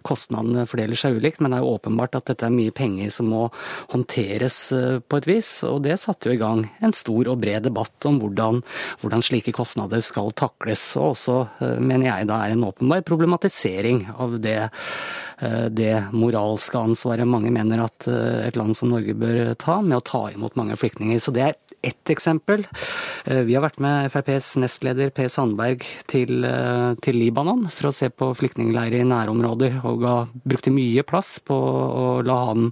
kostnadene 0.07 0.67
fordeler 0.69 0.99
seg 0.99 1.17
ulikt, 1.19 1.41
men 1.41 1.53
det 1.53 1.59
er 1.59 1.65
jo 1.65 1.73
åpenbart 1.77 2.17
at 2.19 2.31
dette 2.31 2.47
er 2.47 2.55
mye 2.55 2.73
penger 2.75 3.13
som 3.13 3.31
må 3.31 3.47
håndteres 3.93 4.59
eh, 4.77 4.99
på 5.01 5.21
et 5.21 5.29
vis. 5.29 5.51
Og 5.67 5.81
det 5.87 5.99
satte 6.01 6.29
jo 6.29 6.37
i 6.37 6.41
gang 6.41 6.65
en 6.83 6.95
stor 6.95 7.31
og 7.31 7.41
bred 7.43 7.67
debatt 7.67 8.09
om 8.09 8.21
hvordan, 8.21 8.61
hvordan 9.03 9.25
slike 9.25 9.55
kostnader 9.57 10.03
skal 10.05 10.33
takles. 10.37 10.83
Og 10.99 11.13
også, 11.15 11.41
eh, 11.61 11.77
mener 11.79 12.11
jeg, 12.11 12.29
da 12.31 12.41
er 12.43 12.55
en 12.55 12.67
åpenbar 12.67 13.05
problematisering 13.07 14.07
av 14.17 14.39
det 14.41 14.59
det 15.73 15.95
moralske 16.13 16.77
ansvaret 16.77 17.25
mange 17.25 17.49
mener 17.49 17.79
at 17.81 18.05
et 18.05 18.57
land 18.59 18.75
som 18.77 18.91
Norge 18.93 19.15
bør 19.17 19.39
ta, 19.57 19.79
med 19.81 19.97
å 19.97 20.03
ta 20.05 20.19
imot 20.29 20.53
mange 20.59 20.75
flyktninger. 20.77 21.17
Så 21.17 21.33
det 21.33 21.47
er 21.47 21.55
ett 21.81 22.09
eksempel. 22.09 22.67
Eh, 23.25 23.41
vi 23.47 23.55
har 23.55 23.63
vært 23.63 23.79
med 23.81 24.09
FrPs 24.11 24.53
nestleder 24.61 25.11
Per 25.15 25.29
Sandberg 25.31 25.83
til, 26.11 26.45
eh, 26.45 26.93
til 27.01 27.17
Libanon 27.17 27.67
for 27.69 27.89
å 27.89 27.93
se 27.93 28.09
på 28.09 28.31
flyktningleirer 28.37 29.01
i 29.01 29.07
nærområder, 29.07 29.83
og 29.85 30.01
ga, 30.01 30.15
brukte 30.45 30.73
mye 30.73 31.03
plass 31.03 31.39
på 31.39 31.55
å 31.55 32.23
la 32.25 32.45
ham 32.45 32.71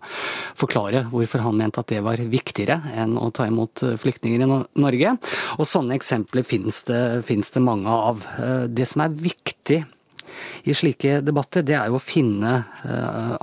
forklare 0.55 1.09
hvorfor 1.09 1.41
han 1.41 1.57
mente 1.57 1.79
at 1.79 1.87
det 1.87 2.03
var 2.03 2.17
viktigere 2.17 2.81
enn 2.95 3.17
å 3.17 3.31
ta 3.33 3.47
imot 3.49 3.75
flyktninger 3.97 4.41
i 4.41 4.81
Norge. 4.81 5.17
Og 5.57 5.65
sånne 5.65 5.97
eksempler 5.97 6.45
finnes 6.45 6.83
det, 6.83 7.23
finnes 7.25 7.49
det 7.51 7.61
mange 7.65 7.87
av. 7.87 8.25
Eh, 8.37 8.67
det 8.67 8.87
som 8.87 9.01
er 9.01 9.09
viktig 9.09 9.85
i 10.63 10.75
slike 10.75 11.19
debatter, 11.25 11.65
det 11.65 11.77
er 11.77 11.89
jo 11.89 11.99
å 11.99 12.03
finne 12.03 12.53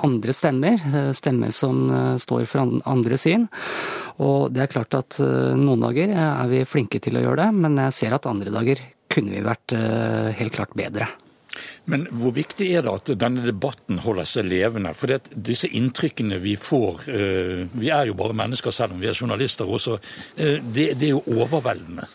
andre 0.02 0.35
stemmer. 0.37 0.80
Stemmer 1.16 1.52
som 1.54 2.16
står 2.20 2.46
for 2.50 2.80
andre 2.88 3.18
syn. 3.20 3.46
Og 4.23 4.52
det 4.54 4.64
er 4.64 4.73
klart 4.73 4.96
at 4.99 5.18
noen 5.20 5.85
dager 5.85 6.12
er 6.12 6.50
vi 6.52 6.64
flinke 6.68 7.00
til 7.02 7.18
å 7.18 7.25
gjøre 7.26 7.46
det, 7.46 7.50
men 7.64 7.78
jeg 7.87 7.99
ser 8.00 8.16
at 8.16 8.28
andre 8.30 8.54
dager 8.54 8.82
kunne 9.12 9.37
vi 9.37 9.44
vært 9.44 9.76
helt 10.40 10.56
klart 10.56 10.76
bedre. 10.78 11.08
Men 11.90 12.06
hvor 12.18 12.35
viktig 12.37 12.68
er 12.75 12.85
det 12.85 12.92
at 12.92 13.12
denne 13.20 13.44
debatten 13.46 14.00
holder 14.02 14.28
seg 14.28 14.49
levende? 14.50 14.92
For 14.96 15.12
disse 15.30 15.70
inntrykkene 15.78 16.40
vi 16.42 16.56
får, 16.58 17.08
eh, 17.08 17.64
vi 17.73 17.90
er 17.94 18.11
jo 18.11 18.18
bare 18.18 18.37
mennesker 18.37 18.75
selv 18.75 18.96
om 18.96 19.02
vi 19.02 19.11
er 19.11 19.18
journalister 19.18 19.68
også, 19.68 19.99
eh, 20.37 20.58
det, 20.61 20.92
det 20.99 21.11
er 21.11 21.14
jo 21.14 21.25
overveldende. 21.38 22.08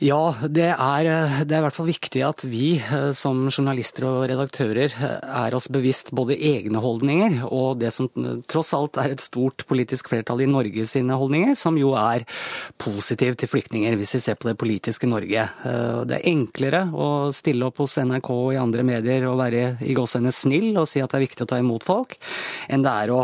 Ja, 0.00 0.32
det 0.48 0.70
er, 0.70 1.06
det 1.44 1.52
er, 1.52 1.58
i 1.58 1.64
hvert 1.66 1.76
fall 1.76 1.90
viktig 1.90 2.22
at 2.24 2.40
vi 2.48 2.78
eh, 2.80 3.10
som 3.12 3.42
journalister 3.50 4.06
og 4.08 4.22
redaktører 4.30 4.94
eh, 4.96 5.16
er 5.42 5.52
oss 5.52 5.66
bevisst 5.68 6.08
både 6.16 6.38
egne 6.40 6.80
holdninger 6.80 7.42
og 7.44 7.82
det 7.82 7.90
som 7.92 8.08
eh, 8.16 8.38
tross 8.48 8.72
alt 8.72 8.96
er 8.96 9.12
et 9.12 9.20
stort 9.20 9.66
politisk 9.68 10.08
flertall 10.08 10.40
i 10.40 10.46
Norge 10.48 10.86
sine 10.88 11.18
holdninger, 11.20 11.52
som 11.52 11.76
jo 11.76 11.92
er 12.00 12.24
positiv 12.80 13.36
til 13.36 13.50
flyktninger, 13.52 13.98
hvis 14.00 14.14
vi 14.16 14.22
ser 14.24 14.38
på 14.40 14.48
det 14.48 14.56
politiske 14.56 15.10
Norge. 15.10 15.44
Det 15.60 16.16
er 16.16 16.24
enklere 16.30 16.80
å 16.96 17.10
stille 17.36 17.68
opp 17.68 17.82
hos 17.82 17.98
NRK 18.00 18.32
og 18.32 18.54
i 18.54 18.60
andre 18.62 18.86
medier 18.88 19.28
og 19.28 19.36
være 19.42 19.66
i 19.84 19.98
gåseøyne 19.98 20.32
snill 20.32 20.80
og 20.80 20.88
si 20.88 21.04
at 21.04 21.12
det 21.12 21.20
er 21.20 21.26
viktig 21.26 21.44
å 21.44 21.50
ta 21.52 21.60
imot 21.60 21.84
folk, 21.84 22.16
enn 22.72 22.86
det 22.86 22.96
er 23.04 23.12
å 23.12 23.20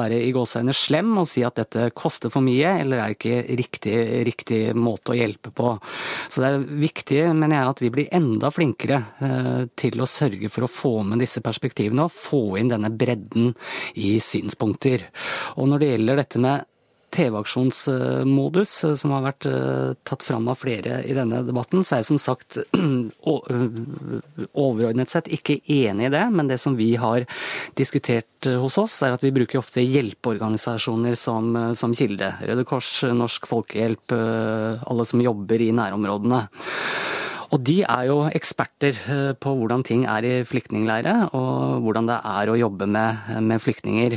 være 0.00 0.24
i 0.24 0.32
gåseøyne 0.32 0.72
slem 0.72 1.12
og 1.20 1.28
si 1.28 1.44
at 1.44 1.60
dette 1.60 1.90
koster 1.92 2.32
for 2.32 2.44
mye 2.48 2.78
eller 2.80 3.04
er 3.04 3.18
ikke 3.18 3.44
riktig, 3.60 3.96
riktig 4.32 4.64
måte 4.72 5.12
å 5.12 5.20
hjelpe 5.20 5.52
på. 5.52 5.74
Så 6.28 6.42
det 6.42 6.50
er 6.50 6.66
viktig, 6.84 7.20
mener 7.34 7.58
jeg, 7.58 7.72
at 7.72 7.82
vi 7.84 7.92
blir 7.94 8.12
enda 8.14 8.50
flinkere 8.54 9.00
eh, 9.24 9.64
til 9.78 10.00
å 10.00 10.10
sørge 10.10 10.50
for 10.52 10.66
å 10.66 10.70
få 10.70 10.94
med 11.06 11.22
disse 11.22 11.42
perspektivene 11.44 12.06
og 12.06 12.14
få 12.14 12.42
inn 12.60 12.72
denne 12.72 12.92
bredden 12.94 13.52
i 14.00 14.16
synspunkter. 14.22 15.08
Og 15.58 15.70
når 15.70 15.82
det 15.82 15.90
gjelder 15.92 16.22
dette 16.22 16.44
med 16.44 16.70
TV-aksjonsmodus, 17.14 18.72
eh, 18.84 18.94
som 18.98 19.14
har 19.14 19.24
vært 19.28 19.46
eh, 19.48 19.94
tatt 20.06 20.24
fram 20.26 20.48
av 20.50 20.58
flere 20.60 21.00
i 21.06 21.14
denne 21.16 21.42
debatten, 21.46 21.84
så 21.84 21.96
er 21.96 22.02
jeg 22.02 22.10
som 22.10 22.20
sagt 22.22 22.58
overordnet 24.64 25.12
sett 25.12 25.30
ikke 25.32 25.60
enig 25.62 26.08
i 26.08 26.14
det. 26.14 26.24
Men 26.34 26.50
det 26.50 26.58
som 26.62 26.76
vi 26.78 26.94
har 27.00 27.26
diskutert 27.78 28.48
eh, 28.50 28.58
hos 28.60 28.78
oss, 28.82 28.98
er 29.06 29.14
at 29.14 29.24
vi 29.24 29.34
bruker 29.34 29.62
ofte 29.62 29.84
hjelpeorganisasjoner 29.84 31.14
som, 31.18 31.54
som 31.78 31.94
kilde. 31.96 32.34
Røde 32.42 32.66
Kors, 32.68 32.90
Norsk 33.14 33.46
Folkehjelp, 33.50 34.14
alle 34.14 35.04
som 35.08 35.22
jobber 35.22 35.62
i 35.62 35.72
nærområdene. 35.74 36.44
Og 37.54 37.60
de 37.62 37.82
er 37.86 38.08
jo 38.08 38.24
eksperter 38.34 38.96
på 39.38 39.50
hvordan 39.54 39.84
ting 39.86 40.06
er 40.10 40.26
i 40.26 40.32
flyktningleirer, 40.48 41.28
og 41.36 41.84
hvordan 41.84 42.08
det 42.08 42.16
er 42.26 42.50
å 42.50 42.56
jobbe 42.58 42.88
med, 42.90 43.28
med 43.46 43.62
flyktninger. 43.62 44.16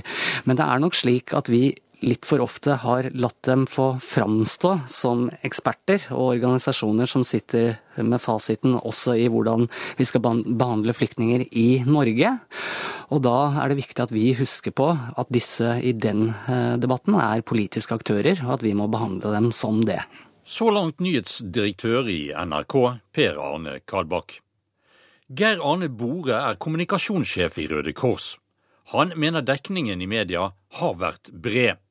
Men 0.49 0.57
det 0.57 0.65
er 0.65 0.81
nok 0.81 0.97
slik 0.97 1.35
at 1.37 1.51
vi 1.51 1.75
litt 2.05 2.25
for 2.29 2.41
ofte 2.43 2.75
har 2.83 3.09
latt 3.17 3.39
dem 3.47 3.65
få 3.69 3.95
framstå 4.03 4.73
som 4.91 5.27
eksperter 5.45 6.03
og 6.13 6.35
organisasjoner 6.35 7.09
som 7.09 7.23
sitter 7.25 7.77
med 7.97 8.21
fasiten 8.21 8.75
også 8.77 9.15
i 9.17 9.25
hvordan 9.33 9.65
vi 9.97 10.05
skal 10.05 10.21
behandle 10.21 10.93
flyktninger 10.93 11.47
i 11.57 11.81
Norge. 11.87 12.35
Og 13.09 13.23
da 13.25 13.37
er 13.63 13.71
det 13.71 13.79
viktig 13.81 14.03
at 14.05 14.13
vi 14.13 14.29
husker 14.37 14.75
på 14.77 14.91
at 14.93 15.33
disse 15.33 15.77
i 15.81 15.95
den 15.97 16.29
eh, 16.29 16.75
debatten 16.77 17.17
er 17.17 17.45
politiske 17.45 17.97
aktører, 17.97 18.43
og 18.45 18.57
at 18.59 18.65
vi 18.65 18.75
må 18.77 18.89
behandle 18.91 19.33
dem 19.33 19.49
som 19.55 19.81
det. 19.87 20.01
Så 20.47 20.69
langt 20.71 21.01
nyhetsdirektør 21.03 22.07
i 22.11 22.29
NRK, 22.31 22.75
Per 23.15 23.39
Arne 23.41 23.79
Kalbakk. 23.89 24.37
Geir 25.27 25.59
Arne 25.59 25.89
Bore 25.91 26.37
er 26.37 26.61
kommunikasjonssjef 26.61 27.57
i 27.59 27.67
Røde 27.71 27.91
Kors. 27.97 28.35
Han 28.93 29.11
mener 29.19 29.43
dekningen 29.43 29.99
i 29.99 30.07
media 30.07 30.45
har 30.79 30.95
vært 31.01 31.33
bred 31.33 31.81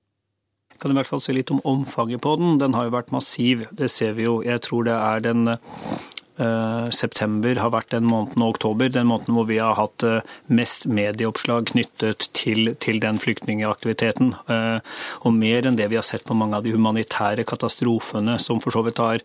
kan 0.81 0.93
i 0.93 0.99
hvert 0.99 1.09
fall 1.11 1.23
si 1.25 1.35
litt 1.37 1.53
om 1.55 1.63
omfanget 1.67 2.23
på 2.25 2.37
den. 2.41 2.59
Den 2.63 2.77
har 2.77 2.89
jo 2.89 2.97
vært 2.97 3.15
massiv, 3.15 3.67
det 3.77 3.91
ser 3.93 4.17
vi 4.19 4.27
jo. 4.29 4.39
Jeg 4.47 4.63
tror 4.67 4.87
det 4.89 4.97
er 4.97 5.25
den 5.25 5.49
uh, 5.51 6.89
september 6.95 7.61
har 7.63 7.73
vært 7.75 7.95
den 7.95 8.09
måneden, 8.09 8.45
og 8.45 8.57
oktober, 8.57 8.91
den 8.93 9.09
måneden 9.11 9.39
hvor 9.39 9.49
vi 9.49 9.61
har 9.63 9.77
hatt 9.79 10.07
uh, 10.07 10.37
mest 10.53 10.87
medieoppslag 10.89 11.71
knyttet 11.73 12.29
til, 12.37 12.75
til 12.83 13.01
den 13.03 13.21
flyktningaktiviteten. 13.23 14.35
Uh, 14.51 14.79
og 15.25 15.37
mer 15.37 15.69
enn 15.69 15.79
det 15.79 15.91
vi 15.93 16.01
har 16.01 16.07
sett 16.07 16.27
på 16.27 16.37
mange 16.37 16.59
av 16.59 16.67
de 16.67 16.77
humanitære 16.77 17.47
katastrofene 17.49 18.39
som 18.43 18.63
for 18.65 18.77
så 18.77 18.85
vidt 18.87 19.03
har 19.03 19.25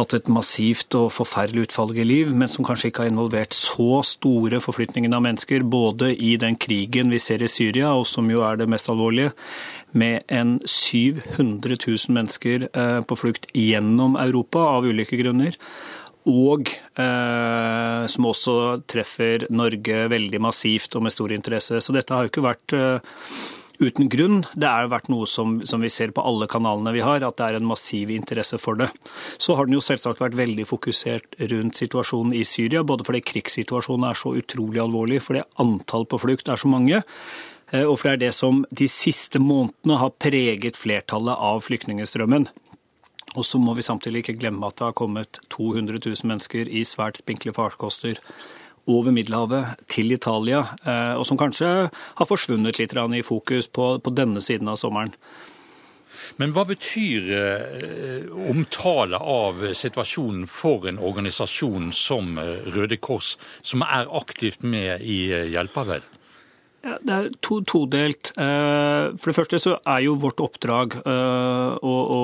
hatt 0.00 0.14
et 0.16 0.30
massivt 0.32 0.94
og 0.98 1.10
forferdelig 1.14 1.68
utfallende 1.68 2.06
liv, 2.08 2.32
men 2.34 2.50
som 2.50 2.66
kanskje 2.66 2.90
ikke 2.90 3.04
har 3.04 3.12
involvert 3.12 3.56
så 3.56 4.00
store 4.06 4.60
forflytninger 4.62 5.12
av 5.14 5.24
mennesker, 5.26 5.66
både 5.66 6.12
i 6.16 6.34
den 6.40 6.56
krigen 6.60 7.12
vi 7.12 7.20
ser 7.22 7.44
i 7.44 7.50
Syria, 7.50 7.92
og 7.94 8.08
som 8.08 8.30
jo 8.32 8.44
er 8.46 8.60
det 8.60 8.68
mest 8.70 8.90
alvorlige, 8.92 9.34
med 9.92 10.22
en 10.30 10.58
700 10.64 11.78
000 11.82 12.14
mennesker 12.14 12.68
eh, 12.70 13.00
på 13.02 13.18
flukt 13.18 13.48
gjennom 13.56 14.18
Europa 14.20 14.62
av 14.76 14.86
ulike 14.86 15.18
grunner. 15.18 15.56
Og 16.30 16.68
eh, 17.00 18.02
som 18.12 18.28
også 18.28 18.54
treffer 18.90 19.48
Norge 19.50 20.04
veldig 20.12 20.40
massivt 20.44 20.94
og 20.94 21.06
med 21.06 21.14
stor 21.14 21.32
interesse. 21.34 21.80
Så 21.80 21.96
dette 21.96 22.14
har 22.14 22.26
jo 22.26 22.30
ikke 22.30 22.44
vært 22.44 22.76
eh, 22.76 23.16
uten 23.80 24.10
grunn. 24.12 24.42
Det 24.54 24.68
har 24.68 24.90
vært 24.92 25.08
noe 25.12 25.26
som, 25.28 25.58
som, 25.66 25.82
vi 25.82 25.90
ser 25.92 26.12
på 26.14 26.24
alle 26.24 26.48
kanalene 26.50 26.92
vi 26.94 27.04
har, 27.04 27.24
at 27.24 27.38
det 27.40 27.46
er 27.46 27.58
en 27.58 27.68
massiv 27.68 28.12
interesse 28.14 28.60
for 28.60 28.78
det. 28.80 28.90
Så 29.40 29.56
har 29.56 29.68
den 29.68 29.78
jo 29.78 29.84
selvsagt 29.84 30.22
vært 30.22 30.38
veldig 30.38 30.66
fokusert 30.68 31.38
rundt 31.52 31.80
situasjonen 31.80 32.36
i 32.36 32.44
Syria, 32.48 32.84
både 32.86 33.06
fordi 33.08 33.24
krigssituasjonen 33.32 34.10
er 34.10 34.20
så 34.20 34.34
utrolig 34.38 34.82
alvorlig, 34.84 35.22
fordi 35.24 35.44
antall 35.62 36.06
på 36.10 36.20
flukt 36.20 36.52
er 36.52 36.60
så 36.60 36.70
mange. 36.70 37.02
Eh, 37.72 37.86
og 37.86 37.96
for 37.98 38.10
det 38.10 38.16
er 38.16 38.24
det 38.28 38.34
som 38.36 38.64
de 38.70 38.88
siste 38.90 39.42
månedene 39.42 40.00
har 40.02 40.16
preget 40.20 40.78
flertallet 40.78 41.46
av 41.50 41.64
flyktningstrømmen. 41.66 42.48
Og 43.38 43.46
så 43.46 43.60
må 43.62 43.76
vi 43.78 43.86
samtidig 43.86 44.24
ikke 44.24 44.40
glemme 44.40 44.66
at 44.66 44.80
det 44.80 44.88
har 44.88 44.96
kommet 44.98 45.38
200 45.54 46.00
000 46.02 46.26
mennesker 46.26 46.66
i 46.66 46.82
svært 46.86 47.20
spinkle 47.22 47.54
farkoster 47.54 48.18
over 48.88 49.12
Middelhavet 49.14 49.76
til 49.90 50.12
Italia, 50.12 50.64
eh, 50.86 51.14
og 51.18 51.26
som 51.28 51.38
kanskje 51.40 51.90
har 51.90 52.28
forsvunnet 52.28 52.78
litt 52.78 52.94
i 52.94 53.22
fokus 53.22 53.68
på, 53.68 53.98
på 53.98 54.10
denne 54.14 54.40
siden 54.40 54.68
av 54.68 54.76
sommeren. 54.76 55.14
Men 56.38 56.52
hva 56.54 56.64
betyr 56.64 57.26
eh, 57.36 58.30
omtale 58.50 59.18
av 59.18 59.74
situasjonen 59.74 60.46
for 60.46 60.86
en 60.88 60.98
organisasjon 60.98 61.92
som 61.92 62.38
Røde 62.38 62.96
Kors, 62.96 63.36
som 63.62 63.82
er 63.82 64.08
aktivt 64.08 64.62
med 64.62 65.02
i 65.02 65.28
hjelpearbeid? 65.52 66.19
Ja, 66.80 66.94
det 67.04 67.12
er 67.12 67.26
to, 67.44 67.58
todelt. 67.68 68.30
Eh, 68.40 69.10
for 69.20 69.28
det 69.28 69.36
første 69.36 69.58
så 69.60 69.74
er 69.84 70.00
jo 70.06 70.14
vårt 70.20 70.38
oppdrag 70.40 70.94
eh, 71.02 71.74
å, 71.76 71.96
å, 72.16 72.20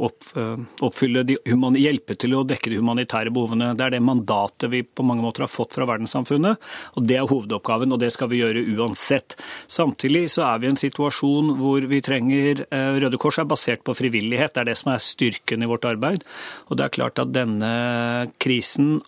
å 0.00 0.08
eh, 0.40 0.62
oppfylle 0.86 1.26
de 1.28 1.36
hjelpe 1.82 2.16
til 2.16 2.38
å 2.38 2.44
dekke 2.48 2.72
de 2.72 2.78
humanitære 2.80 3.32
behovene. 3.36 3.74
Det 3.76 3.84
er 3.84 3.94
det 3.98 4.00
mandatet 4.06 4.72
vi 4.72 4.80
på 4.80 5.04
mange 5.04 5.26
måter 5.26 5.44
har 5.44 5.52
fått 5.52 5.76
fra 5.76 5.84
verdenssamfunnet, 5.90 6.70
og 6.96 7.04
det 7.10 7.18
er 7.18 7.28
hovedoppgaven, 7.28 7.92
og 7.92 8.00
det 8.00 8.14
skal 8.16 8.32
vi 8.32 8.40
gjøre 8.40 8.64
uansett. 8.78 9.36
Samtidig 9.68 10.24
så 10.32 10.46
er 10.48 10.64
vi 10.64 10.70
i 10.70 10.72
en 10.72 10.80
situasjon 10.80 11.52
hvor 11.60 11.84
vi 11.90 12.00
trenger 12.04 12.64
Røde 12.72 13.20
Kors 13.20 13.42
er 13.42 13.50
basert 13.50 13.84
på 13.84 13.96
frivillighet, 13.98 14.54
det 14.56 14.64
er 14.64 14.70
det 14.70 14.78
som 14.80 14.94
er 14.94 15.04
styrken 15.04 15.64
i 15.64 15.68
vårt 15.68 15.84
arbeid. 15.88 16.24
Og 16.72 16.80
det 16.80 16.88
er 16.88 16.96
klart 16.96 17.20
at 17.20 17.36
denne 17.36 17.76
krisen 18.40 19.02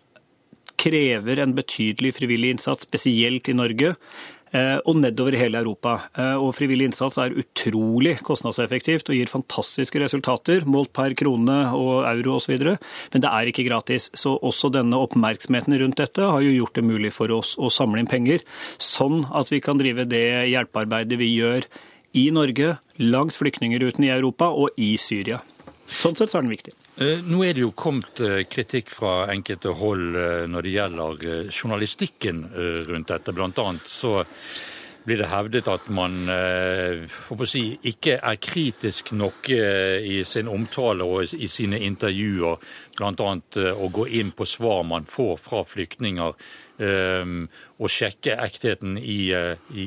krever 0.80 1.42
en 1.42 1.54
betydelig 1.56 2.14
frivillig 2.16 2.56
innsats, 2.56 2.86
spesielt 2.88 3.50
i 3.50 3.56
Norge 3.56 3.90
eh, 3.92 4.78
og 4.88 4.96
nedover 5.00 5.34
i 5.36 5.40
hele 5.40 5.60
Europa. 5.60 5.96
Eh, 6.14 6.36
og 6.40 6.54
Frivillig 6.56 6.88
innsats 6.90 7.18
er 7.20 7.36
utrolig 7.40 8.16
kostnadseffektivt 8.26 9.10
og 9.10 9.18
gir 9.18 9.30
fantastiske 9.30 10.00
resultater, 10.02 10.66
målt 10.68 10.92
per 10.96 11.14
krone 11.18 11.60
og 11.76 12.06
euro 12.10 12.38
osv. 12.38 12.56
Men 12.64 13.24
det 13.24 13.30
er 13.30 13.52
ikke 13.52 13.66
gratis. 13.68 14.10
Så 14.16 14.36
også 14.36 14.72
denne 14.74 15.00
oppmerksomheten 15.00 15.76
rundt 15.82 16.00
dette 16.00 16.32
har 16.32 16.44
jo 16.44 16.56
gjort 16.56 16.80
det 16.80 16.86
mulig 16.88 17.14
for 17.16 17.32
oss 17.36 17.56
å 17.60 17.72
samle 17.72 18.02
inn 18.02 18.10
penger, 18.10 18.44
sånn 18.80 19.26
at 19.36 19.52
vi 19.52 19.62
kan 19.64 19.80
drive 19.80 20.08
det 20.10 20.26
hjelpearbeidet 20.52 21.20
vi 21.20 21.34
gjør 21.36 21.68
i 22.18 22.26
Norge, 22.34 22.74
langt 22.98 23.36
flyktningruten 23.38 24.08
i 24.08 24.10
Europa 24.10 24.50
og 24.50 24.74
i 24.80 24.96
Syria. 24.98 25.38
Sånn 25.90 26.16
sett 26.18 26.32
er 26.34 26.42
den 26.42 26.50
viktig. 26.50 26.74
Eh, 27.00 27.22
nå 27.24 27.38
er 27.46 27.54
det 27.56 27.62
jo 27.62 27.70
kommet 27.72 28.20
eh, 28.20 28.42
kritikk 28.44 28.90
fra 28.92 29.30
enkelte 29.32 29.72
hold 29.72 30.18
eh, 30.20 30.42
når 30.52 30.66
det 30.66 30.72
gjelder 30.74 31.22
journalistikken 31.48 32.42
rundt 32.90 33.08
dette. 33.08 33.32
Blant 33.32 33.60
annet 33.62 33.88
så 33.88 34.18
blir 35.06 35.22
det 35.22 35.30
hevdet 35.30 35.68
at 35.72 35.86
man 35.96 36.28
si, 37.48 37.62
ikke 37.88 38.18
er 38.20 38.36
kritisk 38.36 39.14
nok 39.16 39.48
i 39.48 40.18
sin 40.28 40.50
omtale 40.52 41.06
og 41.08 41.32
i 41.32 41.48
sine 41.48 41.78
intervjuer 41.86 42.60
bl.a. 42.98 43.30
å 43.80 43.88
gå 43.96 44.04
inn 44.20 44.34
på 44.36 44.44
svar 44.44 44.84
man 44.84 45.08
får 45.08 45.40
fra 45.40 45.62
flyktninger 45.64 46.36
og 46.84 47.94
sjekke 47.96 48.36
ektheten 48.44 49.00
i, 49.00 49.32
i, 49.32 49.86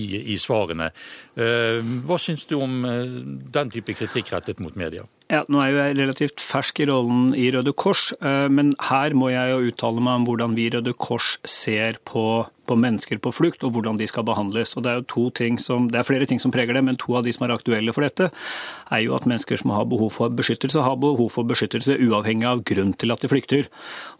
i, 0.00 0.02
i 0.32 0.38
svarene. 0.40 0.88
Hva 1.36 2.18
syns 2.24 2.48
du 2.48 2.56
om 2.56 2.80
den 2.88 3.74
type 3.76 4.00
kritikk 4.00 4.32
rettet 4.32 4.64
mot 4.64 4.80
media? 4.80 5.04
Ja, 5.32 5.40
Nå 5.48 5.60
er 5.62 5.72
jeg 5.72 5.96
relativt 5.96 6.42
fersk 6.44 6.82
i 6.84 6.86
rollen 6.90 7.30
i 7.38 7.46
Røde 7.54 7.72
Kors, 7.72 8.10
eh, 8.20 8.46
men 8.52 8.74
her 8.90 9.14
må 9.16 9.30
jeg 9.32 9.54
jo 9.54 9.70
uttale 9.70 10.02
meg 10.04 10.20
om 10.20 10.26
hvordan 10.28 10.56
vi 10.58 10.66
i 10.68 10.74
Røde 10.74 10.92
Kors 11.00 11.38
ser 11.48 11.96
på 12.04 12.44
på 12.66 12.76
mennesker 12.78 13.20
på 13.22 13.32
flukt, 13.34 13.64
og 13.64 13.74
hvordan 13.74 13.98
de 14.00 14.08
skal 14.10 14.26
behandles. 14.26 14.74
Og 14.76 14.84
Det 14.84 14.90
er 14.90 15.00
jo 15.00 15.06
to 15.10 15.24
ting 15.30 15.58
som, 15.60 15.88
det 15.90 16.00
er 16.00 16.08
flere 16.08 16.26
ting 16.26 16.40
som 16.42 16.52
preger 16.54 16.74
det, 16.74 16.84
men 16.84 16.98
to 17.00 17.16
av 17.18 17.24
de 17.24 17.32
som 17.34 17.46
er 17.46 17.54
aktuelle 17.54 17.92
for 17.94 18.06
dette, 18.06 18.30
er 18.90 19.00
jo 19.04 19.14
at 19.16 19.26
mennesker 19.28 19.60
som 19.60 19.74
har 19.74 19.86
behov 19.90 20.12
for 20.12 20.32
beskyttelse, 20.32 20.82
har 20.82 20.96
behov 21.00 21.30
for 21.32 21.46
beskyttelse 21.48 21.98
uavhengig 22.00 22.48
av 22.48 22.64
grunn 22.64 22.94
til 22.94 23.14
at 23.14 23.22
de 23.22 23.30
flykter. 23.30 23.68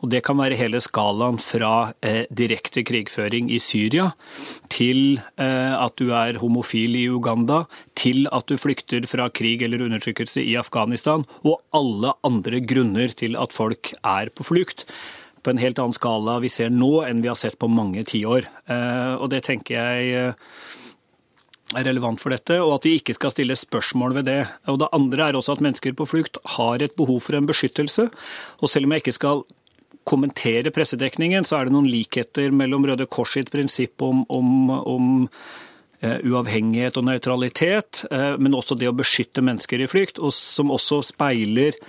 Og 0.03 0.11
Det 0.15 0.23
kan 0.25 0.39
være 0.39 0.59
hele 0.59 0.81
skalaen 0.81 1.41
fra 1.43 1.93
eh, 2.03 2.25
direkte 2.31 2.85
krigføring 2.87 3.51
i 3.51 3.59
Syria 3.59 4.13
til 4.71 5.19
eh, 5.37 5.75
at 5.75 5.97
du 5.99 6.13
er 6.15 6.39
homofil 6.39 6.97
i 6.97 7.09
Uganda, 7.09 7.65
til 7.95 8.29
at 8.33 8.47
du 8.47 8.57
flykter 8.61 9.07
fra 9.11 9.29
krig 9.31 9.63
eller 9.63 9.83
undertrykkelse 9.87 10.43
i 10.43 10.57
Afghanistan, 10.61 11.27
og 11.43 11.61
alle 11.75 12.15
andre 12.27 12.61
grunner 12.61 13.15
til 13.15 13.37
at 13.41 13.55
folk 13.55 13.95
er 14.05 14.31
på 14.35 14.47
flukt 14.47 14.87
på 15.45 15.53
en 15.53 15.61
helt 15.61 15.81
annen 15.81 15.97
skala 15.97 16.39
vi 16.43 16.51
ser 16.53 16.73
nå 16.73 17.03
enn 17.07 17.23
vi 17.25 17.31
har 17.31 17.39
sett 17.39 17.59
på 17.61 17.71
mange 17.71 18.05
tiår. 18.09 18.49
Eh, 18.67 19.15
og 19.19 19.29
det 19.33 19.45
tenker 19.47 19.77
jeg 19.77 20.15
eh, 20.19 20.55
er 21.75 21.89
relevant 21.89 22.21
for 22.21 22.35
dette, 22.35 22.57
og 22.63 22.79
at 22.79 22.89
vi 22.89 22.97
ikke 22.99 23.17
skal 23.17 23.33
stille 23.35 23.57
spørsmål 23.59 24.17
ved 24.21 24.29
det. 24.31 24.41
Og 24.71 24.81
Det 24.83 24.93
andre 24.97 25.29
er 25.29 25.39
også 25.39 25.57
at 25.57 25.65
mennesker 25.65 25.97
på 25.97 26.09
flukt 26.09 26.41
har 26.57 26.83
et 26.83 26.97
behov 26.97 27.21
for 27.27 27.37
en 27.37 27.49
beskyttelse. 27.51 28.09
Og 28.61 28.71
selv 28.71 28.87
om 28.89 28.95
jeg 28.95 29.05
ikke 29.05 29.19
skal 29.19 29.45
kommentere 30.05 30.73
pressedekningen, 30.75 31.47
så 31.49 31.59
er 31.59 31.67
det 31.67 31.75
noen 31.75 31.89
likheter 31.89 32.53
mellom 32.53 32.85
Røde 32.85 33.07
Kors 33.09 33.33
sitt 33.39 33.51
prinsipp 33.53 34.03
om, 34.05 34.21
om, 34.29 34.69
om 34.71 35.07
uh, 36.05 36.19
uavhengighet 36.21 36.99
og 37.01 37.07
nøytralitet, 37.09 38.05
men 38.13 38.53
også 38.55 38.77
det 38.77 38.91
å 38.91 38.97
beskytte 38.97 39.41
mennesker 39.41 39.81
i 39.81 39.89
flykt, 39.89 40.21
og 40.21 40.35
som 40.37 40.75
også 40.75 41.01
speiler 41.09 41.81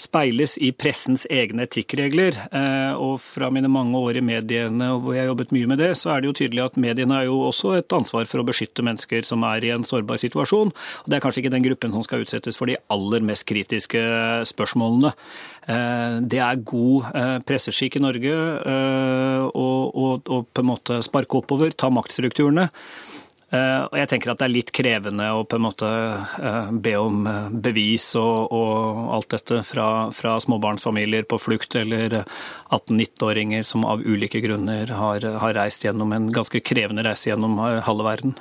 speiles 0.00 0.56
i 0.62 0.70
pressens 0.76 1.26
egne 1.30 1.66
etikkregler. 1.66 2.36
Eh, 2.56 2.92
og 2.96 3.18
fra 3.22 3.50
mine 3.52 3.70
mange 3.72 3.98
år 3.98 4.20
i 4.20 4.24
mediene 4.24 4.90
hvor 4.96 5.14
jeg 5.14 5.24
har 5.24 5.30
jobbet 5.30 5.54
mye 5.56 5.70
med 5.70 5.82
det, 5.82 5.90
så 6.00 6.14
er 6.14 6.22
det 6.22 6.30
jo 6.30 6.36
tydelig 6.40 6.64
at 6.64 6.78
mediene 6.80 7.20
er 7.20 7.28
jo 7.28 7.40
også 7.48 7.74
et 7.78 7.96
ansvar 7.96 8.28
for 8.30 8.42
å 8.42 8.46
beskytte 8.48 8.84
mennesker 8.86 9.26
som 9.28 9.44
er 9.48 9.66
i 9.66 9.72
en 9.74 9.86
sårbar 9.86 10.20
situasjon. 10.22 10.72
Og 10.72 11.10
det 11.10 11.18
er 11.18 11.24
kanskje 11.24 11.44
ikke 11.44 11.54
den 11.56 11.66
gruppen 11.68 11.94
som 11.96 12.06
skal 12.06 12.24
utsettes 12.24 12.58
for 12.58 12.70
de 12.70 12.78
aller 12.92 13.26
mest 13.26 13.46
kritiske 13.50 14.00
spørsmålene. 14.48 15.12
Eh, 15.68 16.18
det 16.32 16.42
er 16.46 16.64
god 16.72 17.12
eh, 17.12 17.36
presseskikk 17.46 18.00
i 18.00 18.04
Norge 18.04 18.34
å 19.50 19.68
på 20.20 20.62
en 20.62 20.68
måte 20.68 21.00
sparke 21.04 21.40
oppover, 21.40 21.72
ta 21.76 21.90
maktstrukturene. 21.92 22.68
Eh, 23.50 23.82
og 23.82 23.96
jeg 23.98 24.06
tenker 24.12 24.30
at 24.30 24.38
det 24.38 24.46
er 24.46 24.52
litt 24.52 24.68
krevende 24.70 25.24
å 25.34 25.42
på 25.42 25.58
en 25.58 25.64
måte 25.64 25.88
eh, 25.90 26.68
be 26.70 26.92
om 27.00 27.24
eh, 27.26 27.48
bevis 27.50 28.12
og, 28.20 28.52
og 28.54 29.00
alt 29.16 29.34
dette 29.34 29.64
fra, 29.66 29.86
fra, 30.14 30.36
småbarnsfamilier 30.44 31.26
på 31.26 31.38
flukt 31.42 31.74
eller 31.80 32.20
18-19-åringer 32.70 33.66
som 33.66 33.88
av 33.90 34.04
ulike 34.06 34.38
grunner 34.44 34.94
har, 34.94 35.26
har, 35.42 35.56
reist 35.58 35.82
gjennom 35.82 36.14
en 36.14 36.30
ganske 36.30 36.62
krevende 36.62 37.02
reise 37.08 37.32
gjennom 37.32 37.58
halve 37.58 38.06
verden. 38.06 38.36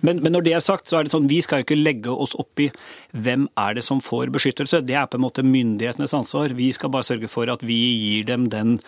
Men, 0.00 0.20
men, 0.20 0.34
når 0.34 0.44
det 0.44 0.52
er 0.56 0.64
sagt, 0.64 0.88
så 0.88 0.98
er 0.98 1.06
det 1.06 1.12
sånn, 1.14 1.28
vi 1.28 1.40
skal 1.44 1.60
jo 1.60 1.66
ikke 1.66 1.80
legge 1.80 2.12
oss 2.12 2.36
opp 2.40 2.60
i 2.60 2.68
hvem 3.12 3.48
er 3.60 3.76
det 3.76 3.84
som 3.84 4.00
får 4.04 4.32
beskyttelse. 4.32 4.82
Det 4.84 4.96
er 4.96 5.08
på 5.08 5.16
en 5.16 5.24
måte 5.24 5.44
myndighetenes 5.44 6.14
ansvar. 6.16 6.52
Vi 6.56 6.70
skal 6.76 6.92
bare 6.92 7.08
sørge 7.08 7.28
for 7.32 7.52
at 7.52 7.64
vi 7.64 7.80
gir 7.96 8.28
dem 8.28 8.48
den 8.52 8.78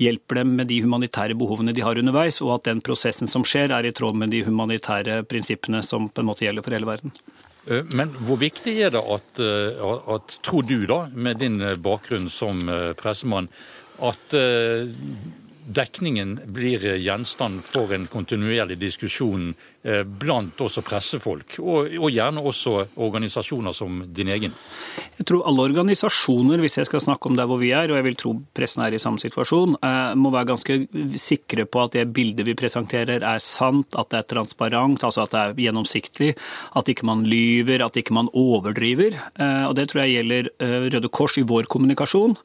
hjelper 0.00 0.42
dem 0.42 0.54
med 0.58 0.68
de 0.70 0.82
humanitære 0.84 1.36
behovene 1.38 1.74
de 1.76 1.84
har 1.84 1.98
underveis, 1.98 2.42
og 2.44 2.58
at 2.58 2.68
den 2.68 2.82
prosessen 2.84 3.30
som 3.30 3.44
skjer, 3.46 3.72
er 3.72 3.88
i 3.88 3.94
tråd 3.96 4.18
med 4.20 4.34
de 4.34 4.42
humanitære 4.46 5.22
prinsippene 5.28 5.82
som 5.84 6.10
på 6.10 6.22
en 6.22 6.30
måte 6.30 6.46
gjelder 6.46 6.66
for 6.66 6.76
hele 6.76 6.88
verden. 6.88 7.14
Eh, 7.66 7.82
men 7.98 8.12
hvor 8.26 8.40
viktig 8.42 8.76
er 8.86 8.92
det 8.94 9.02
at, 9.16 9.40
eh, 9.40 9.88
at, 10.16 10.38
tror 10.46 10.68
du 10.68 10.78
da, 10.86 11.06
med 11.12 11.40
din 11.42 11.58
bakgrunn 11.82 12.30
som 12.32 12.62
eh, 12.68 12.92
pressemann, 12.98 13.50
at 13.96 14.34
dekningen 15.66 16.40
blir 16.46 16.96
gjenstand 16.96 17.64
for 17.66 17.90
en 17.94 18.06
kontinuerlig 18.06 18.78
diskusjon 18.78 19.50
eh, 19.50 19.56
blant 20.18 20.58
også 20.62 20.82
pressefolk, 20.82 21.58
og, 21.62 21.92
og, 22.00 22.08
gjerne 22.10 22.42
også 22.42 22.72
organisasjoner 23.06 23.74
som 23.76 24.00
din 24.10 24.30
egen? 24.34 24.54
Jeg 25.18 25.26
tror 25.28 25.44
alle 25.46 25.66
organisasjoner, 25.68 26.60
hvis 26.62 26.78
jeg 26.80 26.88
skal 26.88 27.04
snakke 27.04 27.30
om 27.30 27.36
der 27.38 27.46
hvor 27.48 27.60
vi 27.60 27.70
er, 27.70 27.90
og 27.90 28.00
jeg 28.00 28.06
vil 28.08 28.18
tro 28.18 28.32
pressen 28.56 28.82
er 28.82 28.96
i 28.96 29.00
samme 29.02 29.22
situasjon, 29.22 29.76
eh, 29.78 30.14
må 30.18 30.32
være 30.34 30.50
ganske 30.50 30.78
sikre 31.20 31.66
på 31.70 31.84
at 31.84 31.94
det 31.96 32.06
bildet 32.16 32.48
vi 32.48 32.56
presenterer 32.58 33.22
er 33.22 33.42
sant, 33.42 33.94
at 33.94 34.10
det 34.10 34.22
er 34.22 34.30
transparent, 34.34 35.04
altså 35.06 35.24
at 35.24 35.34
det 35.34 35.42
er 35.42 35.62
gjennomsiktig, 35.68 36.32
at 36.76 36.90
ikke 36.92 37.06
man 37.06 37.22
lyver, 37.28 37.84
at 37.86 38.00
ikke 38.00 38.16
man 38.16 38.32
overdriver. 38.34 39.20
Eh, 39.38 39.64
og 39.68 39.76
Det 39.76 39.90
tror 39.90 40.04
jeg 40.04 40.16
gjelder 40.16 40.50
Røde 40.96 41.12
Kors 41.12 41.38
i 41.38 41.46
vår 41.46 41.70
kommunikasjon. 41.70 42.36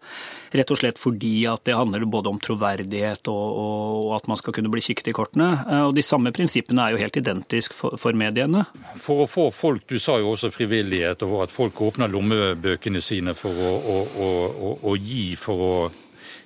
Rett 0.51 0.71
og 0.73 0.81
slett 0.81 0.99
fordi 0.99 1.45
at 1.47 1.63
det 1.67 1.77
handler 1.77 2.03
både 2.11 2.31
om 2.31 2.39
troverdighet 2.43 3.29
og, 3.31 3.59
og 3.61 4.09
at 4.17 4.27
man 4.27 4.39
skal 4.39 4.55
kunne 4.55 4.71
bli 4.71 4.83
kikket 4.83 5.07
i 5.11 5.15
kortene. 5.15 5.51
Eh, 5.63 5.83
og 5.87 5.95
De 5.95 6.03
samme 6.05 6.33
prinsippene 6.35 6.83
er 6.83 6.95
jo 6.95 7.01
helt 7.01 7.15
identiske 7.15 7.30
for, 7.73 7.97
for, 7.97 8.17
mediene. 8.17 8.65
For 8.99 9.23
å 9.23 9.29
få 9.29 9.49
folk, 9.55 9.87
Du 9.89 9.99
sa 9.99 10.17
jo 10.19 10.33
også 10.33 10.51
frivillighet, 10.53 11.23
og 11.27 11.43
at 11.45 11.53
folk 11.53 11.81
åpner 11.81 12.11
lommebøkene 12.11 13.01
sine 13.01 13.35
for 13.37 13.51
å, 13.51 13.71
å, 13.77 13.97
å, 14.11 14.71
å 14.91 14.95
gi 14.95 15.35
for 15.39 15.67
å 15.67 15.73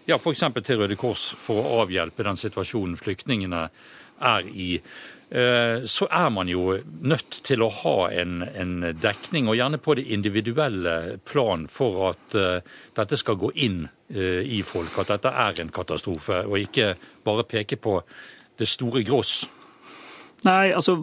ja, 0.05 0.19
f.eks. 0.19 0.43
til 0.61 0.77
Røde 0.77 0.95
Kors 1.01 1.31
for 1.41 1.57
å 1.57 1.81
avhjelpe 1.81 2.23
den 2.27 2.37
situasjonen 2.37 2.97
flyktningene 2.99 3.63
er 4.21 4.49
i. 4.53 4.75
Eh, 5.29 5.83
så 5.89 6.05
er 6.11 6.29
man 6.29 6.49
jo 6.49 6.75
nødt 7.01 7.39
til 7.47 7.63
å 7.65 7.71
ha 7.81 7.95
en, 8.13 8.43
en, 8.45 8.75
dekning, 9.01 9.49
og 9.49 9.57
gjerne 9.57 9.79
på 9.81 9.95
det 9.97 10.05
individuelle 10.13 11.17
plan, 11.25 11.65
for 11.71 12.11
at 12.11 12.37
uh, 12.37 12.77
dette 12.95 13.17
skal 13.17 13.39
gå 13.41 13.49
inn 13.65 13.81
uh, 13.87 14.41
i 14.45 14.61
folk. 14.61 14.93
At 15.01 15.15
dette 15.15 15.33
er 15.33 15.63
en 15.63 15.73
katastrofe, 15.73 16.43
og 16.45 16.61
ikke 16.61 16.93
bare 17.25 17.47
peke 17.49 17.81
på 17.81 17.97
det 18.59 18.69
store 18.69 19.01
gross. 19.07 19.41
Nei, 20.45 20.69
altså 20.77 20.99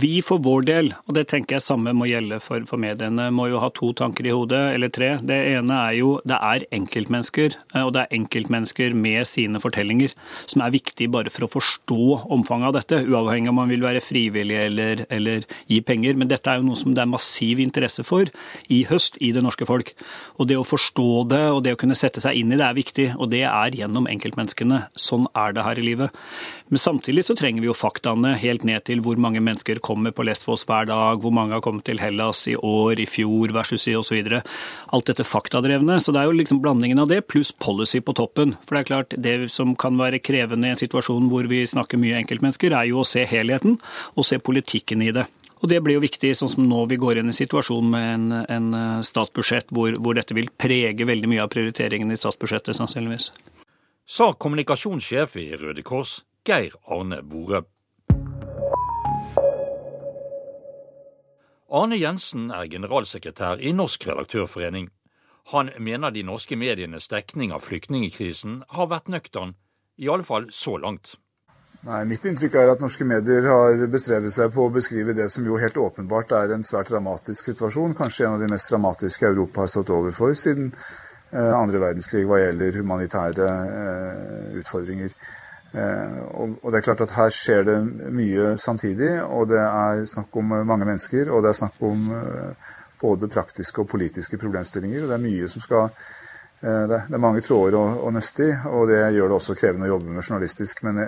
vi 0.00 0.22
for 0.24 0.40
vår 0.40 0.64
del, 0.64 0.86
og 1.04 1.12
det 1.16 1.26
tenker 1.28 1.58
jeg 1.58 1.64
samme 1.66 1.92
må 1.92 2.06
gjelde 2.08 2.38
for, 2.40 2.64
for, 2.68 2.80
mediene, 2.80 3.26
må 3.34 3.50
jo 3.50 3.58
ha 3.60 3.68
to 3.76 3.90
tanker 3.96 4.24
i 4.24 4.32
hodet, 4.32 4.60
eller 4.72 4.88
tre. 4.94 5.10
Det 5.20 5.36
ene 5.50 5.76
er 5.90 5.98
jo 5.98 6.14
det 6.24 6.38
er 6.38 6.64
enkeltmennesker, 6.78 7.58
eh, 7.74 7.82
og 7.84 7.92
det 7.92 8.06
er 8.06 8.16
enkeltmennesker 8.16 8.96
med 8.96 9.28
sine 9.28 9.60
fortellinger, 9.60 10.14
som 10.48 10.64
er 10.64 10.72
viktig 10.72 11.10
bare 11.12 11.32
for 11.32 11.44
å 11.44 11.50
forstå 11.52 11.98
omfanget 12.32 12.70
av 12.70 12.78
dette, 12.78 13.02
uavhengig 13.04 13.50
av 13.50 13.52
om 13.52 13.60
man 13.60 13.74
vil 13.74 13.84
være 13.84 14.00
frivillig 14.04 14.56
eller, 14.62 15.04
eller 15.12 15.44
gi 15.68 15.82
penger. 15.84 16.16
Men 16.16 16.32
dette 16.32 16.48
er 16.48 16.62
jo 16.62 16.70
noe 16.70 16.80
som 16.80 16.96
det 16.96 17.04
er 17.04 17.12
massiv 17.12 17.60
interesse 17.60 18.06
for 18.06 18.32
i 18.72 18.80
høst 18.88 19.20
i 19.20 19.34
det 19.36 19.44
norske 19.44 19.68
folk. 19.68 19.92
Og 20.40 20.48
det 20.48 20.56
å 20.56 20.64
forstå 20.64 21.08
det 21.34 21.42
og 21.50 21.60
det 21.66 21.76
å 21.76 21.80
kunne 21.80 21.98
sette 21.98 22.24
seg 22.24 22.40
inn 22.40 22.56
i 22.56 22.60
det 22.60 22.64
er 22.64 22.80
viktig, 22.80 23.10
og 23.18 23.28
det 23.34 23.44
er 23.44 23.76
gjennom 23.76 24.08
enkeltmenneskene. 24.08 24.86
Sånn 24.96 25.28
er 25.36 25.52
det 25.52 25.68
her 25.68 25.84
i 25.84 25.86
livet. 25.90 26.16
Men 26.72 26.80
samtidig 26.80 27.26
så 27.26 27.36
trenger 27.36 27.60
vi 27.60 27.68
jo 27.68 27.76
faktaene 27.76 28.36
helt 28.40 28.64
ned 28.64 28.69
til 28.86 29.02
hvor 29.02 29.18
mange 29.20 29.42
mennesker 29.42 29.80
kommer 29.82 30.14
på 30.14 30.24
Lestfoss 30.28 30.62
hver 30.68 30.86
dag, 30.86 31.18
hvor 31.22 31.34
mange 31.34 31.56
har 31.56 31.64
kommet 31.64 31.84
til 31.88 31.98
Hellas 32.02 32.44
i 32.50 32.54
år, 32.54 33.00
i 33.02 33.08
fjor 33.10 33.50
versus 33.56 33.88
i 33.90 33.96
osv. 33.98 34.38
Alt 34.94 35.10
dette 35.10 35.26
faktadrevne. 35.26 35.98
Så 35.98 36.14
det 36.14 36.22
er 36.22 36.30
jo 36.30 36.38
liksom 36.38 36.62
blandingen 36.62 37.02
av 37.02 37.10
det 37.10 37.24
pluss 37.26 37.50
policy 37.50 37.98
på 38.04 38.14
toppen. 38.20 38.54
For 38.62 38.76
det 38.76 38.84
er 38.84 38.90
klart, 38.92 39.18
det 39.18 39.36
som 39.50 39.74
kan 39.74 39.98
være 39.98 40.22
krevende 40.22 40.70
i 40.70 40.76
en 40.76 40.80
situasjon 40.80 41.26
hvor 41.32 41.50
vi 41.50 41.64
snakker 41.66 42.00
mye 42.00 42.22
enkeltmennesker, 42.22 42.76
er 42.76 42.92
jo 42.92 43.02
å 43.02 43.08
se 43.08 43.26
helheten 43.26 43.80
og 44.14 44.26
se 44.28 44.38
politikken 44.38 45.02
i 45.02 45.12
det. 45.16 45.26
Og 45.60 45.68
Det 45.68 45.80
blir 45.84 45.98
jo 45.98 46.04
viktig, 46.04 46.32
sånn 46.36 46.48
som 46.48 46.64
nå 46.64 46.86
vi 46.88 46.96
går 47.00 47.20
inn 47.20 47.32
i 47.32 47.36
situasjonen 47.36 47.90
med 47.92 48.06
en, 48.14 48.70
en 48.72 49.04
statsbudsjett 49.04 49.68
hvor, 49.76 49.92
hvor, 50.00 50.16
dette 50.16 50.36
vil 50.36 50.48
prege 50.56 51.04
veldig 51.04 51.28
mye 51.28 51.42
av 51.44 51.50
prioriteringene 51.52 52.16
i 52.16 52.20
statsbudsjettet, 52.20 52.78
sannsynligvis. 52.78 53.28
Sa 54.08 54.32
kommunikasjonssjef 54.32 55.36
i 55.36 55.50
Røde 55.60 55.84
Kors, 55.86 56.22
Geir 56.48 56.72
Arne 56.88 57.20
Bore. 57.22 57.66
Arne 61.70 61.94
Jensen 61.94 62.48
er 62.50 62.66
generalsekretær 62.66 63.60
i 63.62 63.70
Norsk 63.70 64.08
redaktørforening. 64.08 64.88
Han 65.52 65.68
mener 65.78 66.10
de 66.10 66.24
norske 66.26 66.56
medienes 66.58 67.06
dekning 67.12 67.52
av 67.54 67.62
flyktningkrisen 67.62 68.64
har 68.74 68.88
vært 68.90 69.10
nøktern, 69.12 69.52
i 69.94 70.08
alle 70.10 70.26
fall 70.26 70.48
så 70.50 70.74
langt. 70.82 71.14
Nei, 71.86 72.00
Mitt 72.10 72.26
inntrykk 72.26 72.56
er 72.58 72.72
at 72.72 72.82
norske 72.82 73.06
medier 73.06 73.46
har 73.46 73.84
bestrevet 73.92 74.34
seg 74.34 74.50
på 74.52 74.66
å 74.66 74.72
beskrive 74.74 75.14
det 75.14 75.28
som 75.30 75.46
jo 75.46 75.60
helt 75.62 75.78
åpenbart 75.78 76.34
er 76.36 76.56
en 76.56 76.66
svært 76.66 76.90
dramatisk 76.90 77.52
situasjon, 77.52 77.94
kanskje 77.96 78.26
en 78.26 78.34
av 78.34 78.42
de 78.42 78.50
mest 78.50 78.74
dramatiske 78.74 79.30
Europa 79.30 79.62
har 79.62 79.70
stått 79.70 79.94
overfor 79.94 80.34
siden 80.34 80.72
eh, 80.74 81.54
andre 81.54 81.84
verdenskrig 81.86 82.26
hva 82.26 82.42
gjelder 82.42 82.80
humanitære 82.82 83.46
eh, 83.46 84.58
utfordringer. 84.60 85.14
Eh, 85.72 86.18
og, 86.34 86.56
og, 86.62 86.70
det 86.70 86.80
er 86.80 86.86
klart 86.88 87.04
at 87.04 87.14
her 87.14 87.34
skjer 87.34 87.66
det 87.68 87.76
mye 88.14 88.54
samtidig, 88.58 89.12
og 89.22 89.50
det 89.52 89.60
er 89.62 90.04
snakk 90.10 90.40
om 90.40 90.56
eh, 90.56 90.66
mange 90.66 90.88
mennesker, 90.88 91.30
og 91.30 91.44
det 91.44 91.52
er 91.52 91.60
snakk 91.60 91.82
om 91.86 92.08
eh, 92.16 92.72
både 93.00 93.30
praktiske 93.30 93.84
og 93.84 93.90
politiske 93.90 94.38
problemstillinger. 94.38 95.04
og 95.04 95.12
Det 95.12 95.18
er 95.18 95.28
mye 95.28 95.50
som 95.50 95.66
skal 95.66 95.92
det 96.60 96.98
er 97.00 97.16
mange 97.16 97.40
tråder 97.40 97.72
å 97.72 98.10
nøste 98.12 98.44
i, 98.44 98.54
og 98.68 98.90
det 98.90 98.98
gjør 99.14 99.30
det 99.30 99.36
også 99.38 99.54
krevende 99.56 99.86
å 99.86 99.94
jobbe 99.94 100.12
med 100.12 100.26
journalistisk. 100.26 100.82
Men 100.84 100.98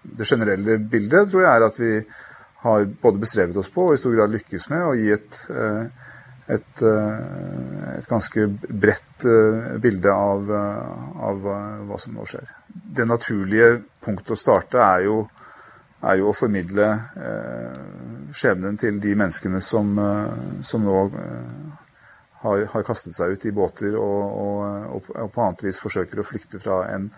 det 0.00 0.24
generelle 0.24 0.78
bildet 0.80 1.28
tror 1.28 1.42
jeg 1.42 1.50
er 1.50 1.64
at 1.66 1.76
vi 1.76 1.90
har 2.62 2.84
både 3.02 3.18
bestrevet 3.18 3.56
oss 3.56 3.70
på 3.74 3.88
og 3.88 3.96
i 3.96 4.00
stor 4.00 4.14
grad 4.14 4.30
lykkes 4.30 4.68
med 4.70 4.84
å 4.86 4.94
gi 4.94 5.08
et, 5.10 5.38
eh, 5.50 6.10
et, 6.50 6.82
et 6.82 8.08
ganske 8.10 8.46
bredt 8.66 9.26
bilde 9.82 10.10
av, 10.10 10.50
av, 11.28 11.46
hva 11.86 11.98
som 12.02 12.16
nå 12.16 12.26
skjer. 12.26 12.50
Det 12.66 13.06
naturlige 13.06 13.68
punktet 14.02 14.34
å 14.34 14.40
starte 14.40 14.82
er 14.82 15.04
jo, 15.06 15.20
er 16.02 16.18
jo 16.18 16.32
å 16.32 16.34
formidle 16.34 16.88
skjebnen 18.34 18.80
til 18.80 18.98
de 19.02 19.14
menneskene 19.22 19.62
som, 19.62 19.94
som 20.66 20.82
nå 20.82 20.98
har, 22.42 22.66
har, 22.74 22.84
kastet 22.86 23.14
seg 23.16 23.36
ut 23.36 23.46
i 23.46 23.54
båter 23.54 23.96
og, 23.98 24.20
og, 24.44 25.10
og, 25.14 25.30
på 25.32 25.44
annet 25.44 25.66
vis 25.68 25.80
forsøker 25.82 26.20
å 26.20 26.26
flykte 26.26 26.60
fra, 26.62 26.82
en, 26.94 27.08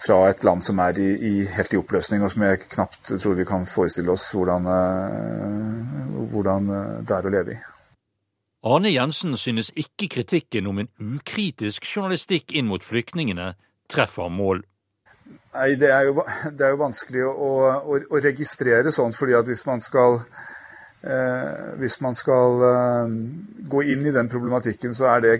fra 0.00 0.22
et 0.30 0.44
land 0.46 0.64
som 0.64 0.80
er 0.84 1.00
i, 1.02 1.10
i, 1.12 1.34
helt 1.52 1.76
i 1.76 1.80
oppløsning, 1.80 2.24
og 2.24 2.32
som 2.32 2.46
jeg 2.46 2.64
knapt 2.64 3.12
tror 3.12 3.36
vi 3.38 3.48
kan 3.48 3.68
forestille 3.68 4.14
oss 4.14 4.30
hvordan, 4.36 4.72
hvordan 6.32 6.72
det 7.04 7.18
er 7.18 7.28
å 7.28 7.36
leve 7.36 7.56
i. 7.58 7.60
Arne 8.62 8.92
Jensen 8.92 9.36
synes 9.36 9.72
ikke 9.74 10.08
kritikken 10.08 10.68
om 10.70 10.78
en 10.78 10.90
ukritisk 11.00 11.86
journalistikk 11.88 12.54
inn 12.54 12.68
mot 12.70 12.84
flyktningene 12.84 13.54
treffer 13.90 14.30
mål. 14.30 14.62
Nei, 15.52 15.74
det 15.80 15.90
er 15.92 16.06
jo, 16.08 16.22
det 16.56 16.66
er 16.66 16.74
jo 16.76 16.80
vanskelig 16.80 17.26
å, 17.28 17.32
å, 17.34 18.00
å, 18.06 18.20
registrere 18.22 18.92
sånn, 18.94 19.12
fordi 19.16 19.34
at 19.36 19.50
hvis 19.50 19.66
man 19.68 19.82
skal 19.84 20.20
Eh, 21.02 21.78
hvis 21.82 21.96
man 22.00 22.14
skal 22.14 22.60
eh, 22.62 23.14
gå 23.66 23.82
inn 23.90 24.06
i 24.06 24.14
den 24.14 24.28
problematikken, 24.30 24.94
så 24.94 25.08
er 25.10 25.24
det, 25.24 25.32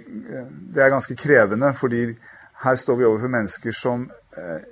det 0.74 0.82
er 0.82 0.90
ganske 0.90 1.14
krevende. 1.16 1.70
Fordi 1.78 2.06
her 2.64 2.78
står 2.78 2.98
vi 2.98 3.06
overfor 3.06 3.30
mennesker 3.30 3.76
som 3.76 4.08
eh, 4.36 4.64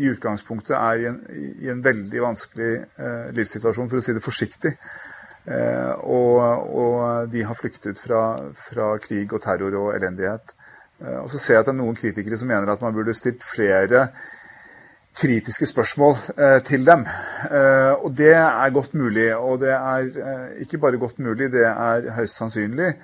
i 0.00 0.08
utgangspunktet 0.08 0.76
er 0.78 1.02
i 1.02 1.08
en, 1.10 1.18
i 1.60 1.68
en 1.70 1.84
veldig 1.84 2.22
vanskelig 2.24 2.70
livssituasjon, 3.36 3.86
for 3.90 4.00
å 4.00 4.02
si 4.02 4.14
det 4.16 4.24
forsiktig. 4.24 4.72
Og, 5.44 6.38
og 6.72 7.28
de 7.28 7.42
har 7.44 7.56
flyktet 7.58 7.98
fra, 8.00 8.22
fra, 8.56 8.94
krig 8.96 9.28
og 9.28 9.42
terror 9.44 9.74
og 9.76 9.90
elendighet. 9.92 10.54
Og 11.20 11.28
så 11.28 11.36
ser 11.36 11.58
jeg 11.58 11.64
at 11.64 11.68
det 11.68 11.74
er 11.74 11.80
noen 11.82 11.98
kritikere 11.98 12.38
som 12.40 12.48
mener 12.48 12.72
at 12.72 12.80
man 12.80 12.94
burde 12.96 13.12
stilt 13.12 13.44
flere 13.44 14.06
kritiske 15.14 15.66
spørsmål 15.66 16.16
eh, 16.38 16.62
til 16.62 16.86
dem. 16.86 17.04
Eh, 17.50 17.92
og 18.04 18.16
det 18.16 18.32
er 18.34 18.70
godt 18.70 18.94
mulig. 18.94 19.36
Og 19.36 19.60
det 19.60 19.70
er 19.70 20.08
eh, 20.30 20.62
ikke 20.64 20.78
bare 20.78 20.98
godt 20.98 21.18
mulig, 21.18 21.52
det 21.52 21.66
er 21.66 22.10
høyst 22.16 22.40
sannsynlig 22.40 22.94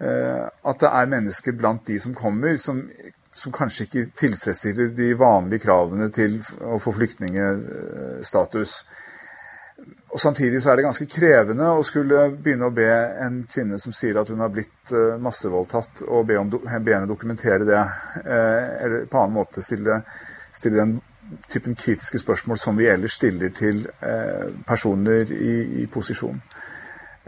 eh, 0.00 0.46
at 0.64 0.80
det 0.80 0.90
er 0.92 1.12
mennesker 1.14 1.52
blant 1.58 1.86
de 1.86 2.00
som 2.00 2.14
kommer, 2.14 2.56
som, 2.56 2.82
som, 3.32 3.52
kanskje 3.52 3.84
ikke 3.84 4.06
tilfredsstiller 4.18 4.90
de 4.96 5.12
vanlige 5.18 5.66
kravene 5.66 6.10
til 6.14 6.40
å 6.60 6.78
få 6.82 6.94
flyktningstatus. 6.96 8.82
Og 10.08 10.20
Samtidig 10.20 10.62
så 10.62 10.70
er 10.70 10.78
det 10.78 10.86
ganske 10.86 11.06
krevende 11.10 11.66
å 11.76 11.82
skulle 11.84 12.30
begynne 12.32 12.70
å 12.70 12.74
be 12.74 12.88
en 13.20 13.42
kvinne 13.44 13.76
som 13.80 13.92
sier 13.92 14.16
at 14.16 14.30
hun 14.32 14.40
har 14.40 14.52
blitt 14.52 14.92
eh, 14.96 15.18
massevoldtatt, 15.20 16.06
og 16.08 16.24
be, 16.30 16.38
om, 16.40 16.48
be 16.48 16.94
henne 16.94 17.08
dokumentere 17.10 17.66
det, 17.68 17.82
eh, 18.22 18.70
eller 18.86 19.04
på 19.10 19.20
annen 19.20 19.36
måte 19.36 19.64
stille, 19.64 20.00
stille 20.56 20.80
den 20.80 20.96
typen 21.52 21.76
kritiske 21.76 22.22
spørsmål 22.22 22.56
som 22.56 22.78
vi 22.80 22.88
ellers 22.88 23.18
stiller 23.20 23.52
til 23.52 23.84
eh, 24.00 24.48
personer 24.66 25.28
i, 25.34 25.54
i 25.82 25.86
posisjon. 25.92 26.40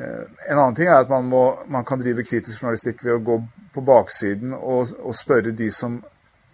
En 0.00 0.56
annen 0.56 0.72
ting 0.72 0.88
er 0.88 1.02
at 1.02 1.10
man, 1.12 1.26
må, 1.28 1.42
man, 1.68 1.84
kan 1.84 2.00
drive 2.00 2.24
kritisk 2.24 2.62
journalistikk 2.62 3.02
ved 3.04 3.18
å 3.18 3.24
gå 3.26 3.34
på 3.74 3.82
baksiden 3.84 4.54
og, 4.56 4.94
og, 5.02 5.12
spørre 5.12 5.52
de 5.52 5.66
som 5.68 5.98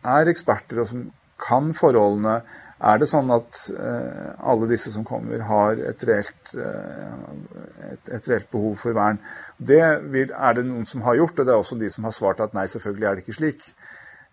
er 0.02 0.26
eksperter 0.32 0.80
og 0.82 0.88
som 0.90 1.04
kan 1.38 1.70
forholdene. 1.76 2.40
Er 2.76 2.98
det 3.00 3.08
sånn 3.08 3.30
at 3.32 3.58
eh, 3.72 4.32
alle 4.44 4.68
disse 4.68 4.90
som 4.92 5.04
kommer, 5.06 5.40
har 5.48 5.78
et 5.80 6.02
reelt, 6.04 6.50
eh, 6.52 7.92
et, 7.92 8.10
et 8.18 8.28
reelt 8.28 8.50
behov 8.52 8.74
for 8.82 8.96
vern? 8.96 9.20
Det 9.56 9.80
vil, 10.12 10.32
er 10.32 10.58
det 10.58 10.66
noen 10.68 10.84
som 10.88 11.04
har 11.06 11.16
gjort, 11.16 11.38
og 11.40 11.48
det 11.48 11.54
er 11.54 11.62
også 11.62 11.78
de 11.80 11.88
som 11.92 12.04
har 12.04 12.12
svart 12.12 12.42
at 12.44 12.56
nei, 12.56 12.66
selvfølgelig 12.68 13.08
er 13.08 13.16
det 13.16 13.24
ikke 13.24 13.38
slik. 13.38 13.70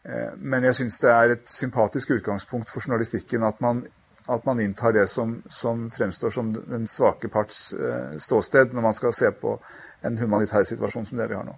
Eh, 0.03 0.33
men 0.37 0.67
jeg 0.67 0.75
syns 0.81 0.99
det 0.99 1.11
er 1.13 1.35
et 1.37 1.45
sympatisk 1.47 2.11
utgangspunkt 2.17 2.71
for 2.71 2.83
journalistikken 2.83 3.47
at 3.47 3.61
man, 3.63 3.85
at 4.27 4.45
man 4.45 4.59
inntar 4.59 4.91
det 4.91 5.07
som, 5.09 5.37
som, 5.47 5.87
fremstår 5.91 6.35
som 6.35 6.51
den 6.53 6.87
svake 6.87 7.31
parts 7.31 7.69
eh, 7.73 8.17
ståsted 8.19 8.75
når 8.75 8.89
man 8.89 8.97
skal 8.99 9.15
se 9.15 9.31
på 9.31 9.55
en 10.03 10.19
humanitær 10.19 10.67
situasjon 10.67 11.07
som 11.07 11.23
det 11.23 11.29
vi 11.31 11.39
har 11.39 11.47
nå. 11.47 11.55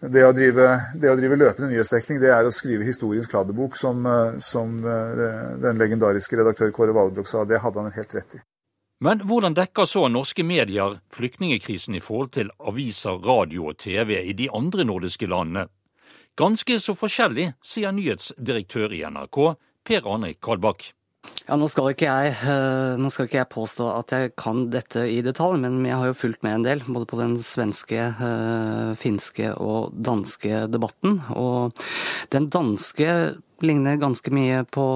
Det 0.00 0.22
å 0.26 0.32
drive, 0.36 0.66
det 1.00 1.08
å 1.08 1.16
drive 1.16 1.38
løpende 1.40 1.70
nyhetsdekning 1.70 2.18
det 2.20 2.28
er 2.34 2.44
å 2.44 2.52
skrive 2.52 2.84
historiens 2.84 3.28
kladdebok, 3.30 3.76
som, 3.80 4.04
eh, 4.06 4.36
som 4.38 4.82
den 4.82 5.80
legendariske 5.80 6.36
redaktør 6.36 6.70
Kåre 6.70 6.92
Valbrok 6.92 7.28
sa. 7.28 7.44
Det 7.44 7.62
hadde 7.62 7.80
han 7.80 7.96
helt 7.96 8.14
rett 8.14 8.36
i. 8.36 8.42
Men 9.00 9.20
hvordan 9.28 9.52
dekker 9.52 9.84
så 9.84 10.06
norske 10.08 10.44
medier 10.44 10.94
flyktningekrisen 11.12 11.98
i 11.98 12.00
forhold 12.00 12.30
til 12.32 12.48
aviser, 12.64 13.18
radio 13.20 13.68
og 13.68 13.76
TV 13.82 14.22
i 14.22 14.32
de 14.32 14.48
andre 14.48 14.86
nordiske 14.88 15.28
landene? 15.28 15.66
Ganske 16.36 16.78
så 16.80 16.92
forskjellig, 16.96 17.50
sier 17.64 17.92
nyhetsdirektør 17.92 18.92
i 18.96 19.02
NRK, 19.08 19.38
Per 19.84 20.08
Arne 20.08 20.32
Kalbakk. 20.40 20.90
Ja, 21.46 21.54
nå 21.54 21.68
skal, 21.70 21.92
jeg, 21.94 22.30
eh, 22.42 22.96
nå 22.98 23.06
skal, 23.12 23.28
ikke 23.28 23.38
jeg, 23.38 23.48
påstå 23.52 23.84
at 23.92 24.10
jeg 24.10 24.32
kan 24.34 24.64
dette 24.72 25.04
i 25.06 25.20
detalj, 25.22 25.60
men 25.62 25.84
jeg 25.86 25.94
har 25.94 26.08
jo 26.10 26.16
fulgt 26.18 26.42
med 26.42 26.56
en 26.56 26.64
del. 26.66 26.82
Både 26.90 27.06
på 27.06 27.20
den 27.20 27.36
svenske, 27.38 28.00
eh, 28.10 28.94
finske 28.98 29.52
og 29.54 29.94
danske 29.94 30.64
debatten. 30.72 31.20
Og 31.38 31.84
den 32.34 32.48
danske 32.50 33.36
ligner 33.62 34.00
ganske 34.02 34.32
mye 34.34 34.64
på, 34.74 34.88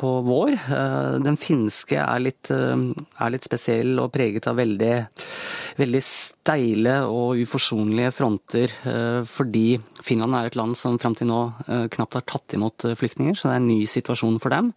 på 0.00 0.14
vår. 0.24 0.54
Eh, 0.56 1.18
den 1.26 1.36
finske 1.36 2.00
er 2.00 2.24
litt, 2.30 2.48
er 2.48 3.34
litt, 3.36 3.44
spesiell 3.44 4.00
og 4.00 4.14
preget 4.16 4.48
av 4.48 4.56
veldig, 4.62 4.94
veldig 5.78 6.02
steile 6.04 6.96
og 7.10 7.40
uforsonlige 7.42 8.12
fronter. 8.14 8.74
Fordi 9.28 9.78
Finland 10.04 10.36
er 10.38 10.50
et 10.50 10.58
land 10.58 10.76
som 10.78 10.98
fram 11.02 11.16
til 11.18 11.30
nå 11.30 11.40
knapt 11.94 12.18
har 12.18 12.26
tatt 12.28 12.56
imot 12.56 12.86
flyktninger, 12.98 13.34
så 13.34 13.48
det 13.48 13.54
er 13.56 13.62
en 13.62 13.70
ny 13.70 13.80
situasjon 13.90 14.38
for 14.42 14.54
dem. 14.54 14.72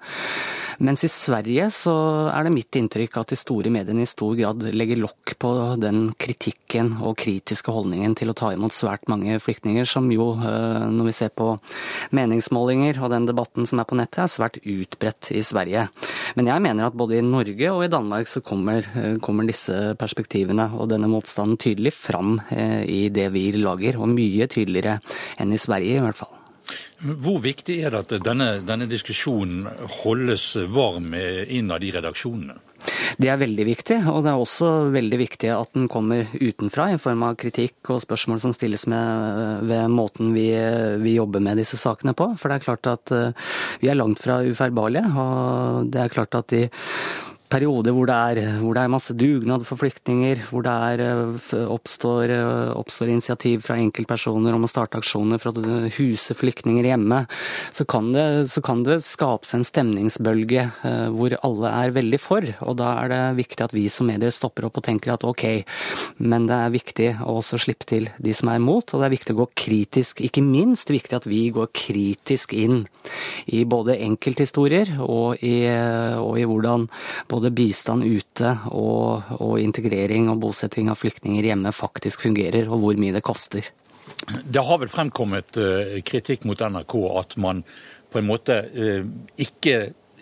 Mens 0.77 1.01
i 1.01 1.09
Sverige 1.09 1.71
så 1.73 1.93
er 2.29 2.45
det 2.45 2.53
mitt 2.53 2.77
inntrykk 2.77 3.15
at 3.17 3.31
de 3.31 3.37
store 3.39 3.71
mediene 3.73 4.03
i 4.03 4.09
stor 4.09 4.35
grad 4.37 4.61
legger 4.77 4.99
lokk 5.01 5.33
på 5.41 5.51
den 5.81 6.11
kritikken 6.21 6.91
og 7.01 7.15
kritiske 7.17 7.73
holdningen 7.73 8.13
til 8.17 8.29
å 8.29 8.35
ta 8.37 8.51
imot 8.53 8.75
svært 8.75 9.09
mange 9.09 9.39
flyktninger, 9.41 9.87
som 9.89 10.05
jo, 10.13 10.29
eh, 10.37 10.85
når 10.93 11.09
vi 11.09 11.15
ser 11.17 11.33
på 11.33 11.49
meningsmålinger 12.13 13.01
og 13.01 13.09
den 13.15 13.25
debatten 13.29 13.65
som 13.65 13.81
er 13.81 13.89
på 13.89 13.97
nettet, 13.97 14.21
er 14.25 14.33
svært 14.35 14.61
utbredt 14.61 15.31
i 15.33 15.41
Sverige. 15.41 15.87
Men 16.37 16.51
jeg 16.51 16.61
mener 16.61 16.85
at 16.85 16.97
både 16.97 17.17
i 17.17 17.25
Norge 17.25 17.73
og 17.73 17.83
i 17.85 17.91
Danmark 17.91 18.29
så 18.29 18.43
kommer, 18.45 18.85
eh, 18.93 19.17
kommer 19.17 19.49
disse 19.49 19.95
perspektivene 19.97 20.69
og 20.77 20.86
denne 20.89 21.09
motstanden 21.11 21.59
tydelig 21.61 21.93
fram 21.97 22.37
eh, 22.49 22.83
i 22.87 23.01
det 23.13 23.29
vi 23.35 23.49
lager, 23.57 23.99
og 23.99 24.11
mye 24.13 24.49
tydeligere 24.51 24.99
enn 25.37 25.53
i 25.53 25.61
Sverige 25.61 25.99
i 25.99 26.05
hvert 26.05 26.19
fall. 26.19 26.33
Hvor 26.99 27.37
viktig 27.39 27.77
er 27.85 27.93
det 27.93 27.99
at 28.03 28.25
denne, 28.25 28.47
denne 28.67 28.87
diskusjonen 28.89 29.67
holdes 30.01 30.55
varm 30.73 31.13
innad 31.13 31.85
i 31.85 31.93
redaksjonene? 31.95 32.57
Det 33.17 33.29
er 33.31 33.39
veldig 33.39 33.65
viktig, 33.67 33.97
og 34.11 34.23
det 34.25 34.31
er 34.31 34.41
også 34.41 34.69
veldig 34.93 35.19
viktig 35.19 35.49
at 35.53 35.71
den 35.75 35.87
kommer 35.91 36.27
utenfra 36.33 36.89
i 36.93 36.99
form 37.01 37.23
av 37.27 37.37
kritikk 37.39 37.91
og 37.93 38.01
spørsmål 38.03 38.41
som 38.43 38.53
stilles 38.55 38.85
med 38.91 39.63
ved 39.67 39.93
måten 39.93 40.33
vi, 40.35 40.49
vi, 41.01 41.15
jobber 41.17 41.43
med 41.43 41.59
disse 41.61 41.79
sakene 41.79 42.15
på. 42.17 42.29
For 42.37 42.49
det 42.49 42.59
er 42.59 42.67
klart 42.67 42.91
at 42.91 43.15
eh, 43.15 43.47
vi 43.81 43.91
er 43.91 43.97
langt 43.97 44.21
fra 44.23 44.39
ufeilbarlige, 44.45 45.07
og 45.17 45.89
det 45.93 46.03
er 46.03 46.13
klart 46.13 46.37
at 46.37 46.53
de 46.53 46.67
perioder 47.47 47.95
hvor 47.95 48.07
hvor 48.07 48.75
det 48.75 48.81
er 48.83 48.91
masse 48.91 49.13
dugnad 49.15 49.63
for 49.67 49.79
flyktninger, 49.79 50.41
hvor 50.49 50.63
det 50.65 50.71
er, 50.71 51.01
eh, 51.03 51.65
oppstår, 51.67 52.29
eh, 52.29 52.71
oppstår, 52.75 53.09
initiativ 53.11 53.63
fra 53.63 53.75
enkeltpersoner 53.75 54.53
om 54.53 54.63
å 54.63 54.69
starte 54.69 54.97
aksjoner 54.97 55.39
for 55.39 55.51
å 55.51 55.89
huse 55.91 56.33
flyktninger 56.33 56.83
hjemme, 56.83 57.27
så 57.71 57.85
kan 57.87 58.11
det, 58.13 58.47
så 58.49 58.61
kan 58.63 58.83
det 58.83 58.99
skapes 59.03 59.53
en 59.53 59.63
stemningsbølge 59.63 60.71
eh, 60.83 61.07
hvor 61.09 61.37
alle 61.43 61.67
er 61.85 61.95
veldig 61.95 62.19
for. 62.19 62.41
Og 62.61 62.77
da 62.77 63.03
er 63.03 63.11
det 63.13 63.23
viktig 63.37 63.63
at 63.63 63.75
vi 63.75 63.87
som 63.89 64.07
medier 64.07 64.31
stopper 64.31 64.65
opp 64.67 64.77
og 64.77 64.83
tenker 64.87 65.13
at 65.13 65.23
ok, 65.23 65.63
men 66.19 66.47
det 66.47 66.57
er 66.57 66.75
viktig 66.75 67.09
å 67.21 67.37
også 67.37 67.59
slippe 67.59 67.87
til 67.87 68.09
de 68.19 68.33
som 68.33 68.49
er 68.49 68.59
imot, 68.59 68.93
og 68.93 69.01
det 69.01 69.07
er 69.07 69.15
viktig 69.15 69.35
å 69.35 69.41
gå 69.43 69.49
kritisk, 69.55 70.21
ikke 70.25 70.43
minst 70.43 70.91
viktig 70.91 71.15
at 71.15 71.27
vi 71.29 71.47
går 71.53 71.71
kritisk 71.71 72.53
inn 72.57 72.85
i 73.47 73.63
både 73.63 73.99
enkelthistorier 74.03 74.97
og 74.99 75.43
i, 75.43 75.67
og 76.17 76.39
i 76.39 76.45
hvordan 76.47 76.87
både 77.29 77.36
både 77.37 77.51
bistand 77.53 78.05
ute 78.05 78.53
og, 78.73 79.29
og 79.37 79.59
integrering 79.61 80.31
og 80.31 80.41
bosetting 80.41 80.89
av 80.91 80.97
flyktninger 80.99 81.45
hjemme 81.51 81.73
faktisk 81.75 82.25
fungerer, 82.25 82.69
og 82.69 82.81
hvor 82.81 82.99
mye 82.99 83.15
det 83.15 83.25
koster. 83.25 83.69
Det 84.25 84.63
har 84.65 84.81
vel 84.81 84.89
fremkommet 84.91 85.59
eh, 85.61 85.99
kritikk 86.07 86.47
mot 86.49 86.59
NRK 86.59 86.97
at 87.21 87.37
man 87.43 87.61
på 88.11 88.21
en 88.21 88.27
måte 88.27 88.57
eh, 88.73 89.05
ikke 89.37 89.77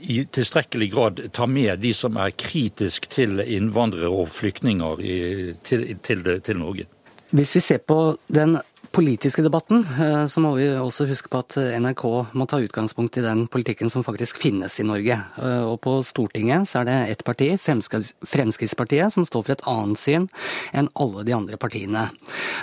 i 0.06 0.26
tilstrekkelig 0.36 0.90
grad 0.92 1.22
tar 1.34 1.48
med 1.48 1.80
de 1.80 1.94
som 1.96 2.18
er 2.20 2.34
kritisk 2.36 3.08
til 3.10 3.40
innvandrere 3.40 4.12
og 4.12 4.28
flyktninger 4.36 5.02
i, 5.02 5.18
til, 5.64 5.88
til, 6.04 6.26
til 6.44 6.60
Norge? 6.60 6.90
Hvis 7.36 7.56
vi 7.56 7.62
ser 7.64 7.80
på 7.88 8.00
den 8.28 8.58
politiske 8.96 9.44
debatten, 9.44 9.84
eh, 10.00 10.26
så 10.26 10.40
må 10.40 10.54
vi 10.56 10.70
også 10.80 11.08
huske 11.10 11.28
på 11.32 11.42
at 11.44 11.58
NRK 11.84 12.04
må 12.32 12.46
ta 12.48 12.62
utgangspunkt 12.64 13.18
i 13.20 13.26
den 13.26 13.44
politikken 13.52 13.92
som 13.92 14.06
faktisk 14.08 14.40
finnes 14.40 14.78
i 14.80 14.86
Norge. 14.88 15.18
Eh, 15.36 15.64
og 15.68 15.82
på 15.84 15.98
Stortinget 16.08 16.70
så 16.70 16.80
er 16.82 16.88
det 16.88 16.96
ett 17.12 17.26
parti, 17.28 17.50
Fremskrittspartiet, 17.60 19.12
som 19.12 19.28
står 19.28 19.44
for 19.44 19.56
et 19.56 19.66
annet 19.68 20.00
syn 20.00 20.30
enn 20.72 20.88
alle 20.96 21.26
de 21.28 21.36
andre 21.36 21.60
partiene. 21.60 22.08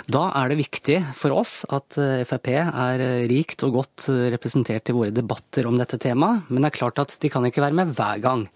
Da 0.09 0.25
er 0.41 0.49
det 0.49 0.61
viktig 0.63 0.99
for 1.19 1.37
oss 1.37 1.61
at 1.69 2.01
eh, 2.01 2.25
Frp 2.25 2.49
er 2.57 3.05
rikt 3.29 3.61
og 3.67 3.77
godt 3.77 4.09
representert 4.33 4.89
i 4.89 4.97
våre 4.97 5.13
debatter 5.13 5.69
om 5.69 5.77
dette 5.77 6.01
temaet, 6.01 6.49
men 6.49 6.65
det 6.65 6.73
er 6.73 6.79
klart 6.81 7.01
at 7.03 7.17
de 7.21 7.29
kan 7.29 7.45
ikke 7.45 7.61
være 7.61 7.77
med 7.77 7.93
hver 7.93 8.21
gang. 8.23 8.47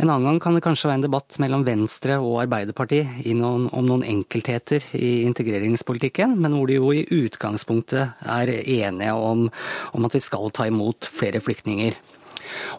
En 0.00 0.08
annen 0.08 0.24
gang 0.24 0.38
kan 0.40 0.54
det 0.56 0.62
kanskje 0.64 0.88
være 0.88 0.98
en 1.02 1.04
debatt 1.04 1.36
mellom 1.42 1.64
Venstre 1.66 2.14
og 2.24 2.38
Arbeiderpartiet 2.40 3.26
noen, 3.36 3.66
om 3.68 3.84
noen 3.84 4.04
enkeltheter 4.08 4.86
i 4.96 5.26
integreringspolitikken, 5.28 6.38
men 6.40 6.54
hvor 6.56 6.70
de 6.70 6.78
jo 6.78 6.94
i 6.96 7.02
utgangspunktet 7.04 8.14
er 8.24 8.52
enige 8.62 9.12
om, 9.12 9.50
om 9.92 10.08
at 10.08 10.16
vi 10.16 10.22
skal 10.24 10.48
ta 10.56 10.64
imot 10.70 11.04
flere 11.04 11.42
flyktninger. 11.44 11.98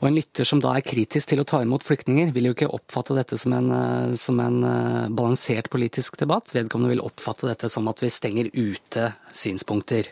Og 0.02 0.08
En 0.10 0.18
lytter 0.18 0.48
som 0.50 0.64
da 0.64 0.74
er 0.74 0.86
kritisk 0.88 1.30
til 1.30 1.44
å 1.44 1.46
ta 1.48 1.62
imot 1.62 1.86
flyktninger, 1.86 2.34
vil 2.34 2.50
jo 2.50 2.56
ikke 2.56 2.72
oppfatte 2.74 3.16
dette 3.20 3.38
som 3.38 3.54
en, 3.54 3.70
som 4.18 4.42
en 4.42 4.58
eh, 4.66 5.12
balansert 5.14 5.70
politisk 5.70 6.18
debatt. 6.20 6.50
Vedkommende 6.58 6.96
vil 6.96 7.06
oppfatte 7.06 7.46
dette 7.52 7.70
som 7.70 7.86
at 7.92 8.02
vi 8.02 8.10
stenger 8.10 8.50
ute 8.58 9.12
synspunkter. 9.30 10.10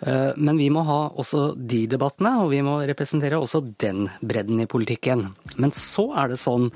Eh, 0.00 0.32
men 0.36 0.58
vi 0.58 0.68
må 0.72 0.82
ha 0.86 0.98
også 1.16 1.50
de 1.56 1.84
debattene, 1.90 2.34
og 2.42 2.50
vi 2.52 2.62
må 2.64 2.78
representere 2.88 3.38
også 3.40 3.62
den 3.80 4.06
bredden 4.20 4.60
i 4.62 4.68
politikken. 4.70 5.28
Men 5.56 5.72
så 5.74 6.08
er 6.20 6.32
det 6.32 6.40
sånn 6.42 6.68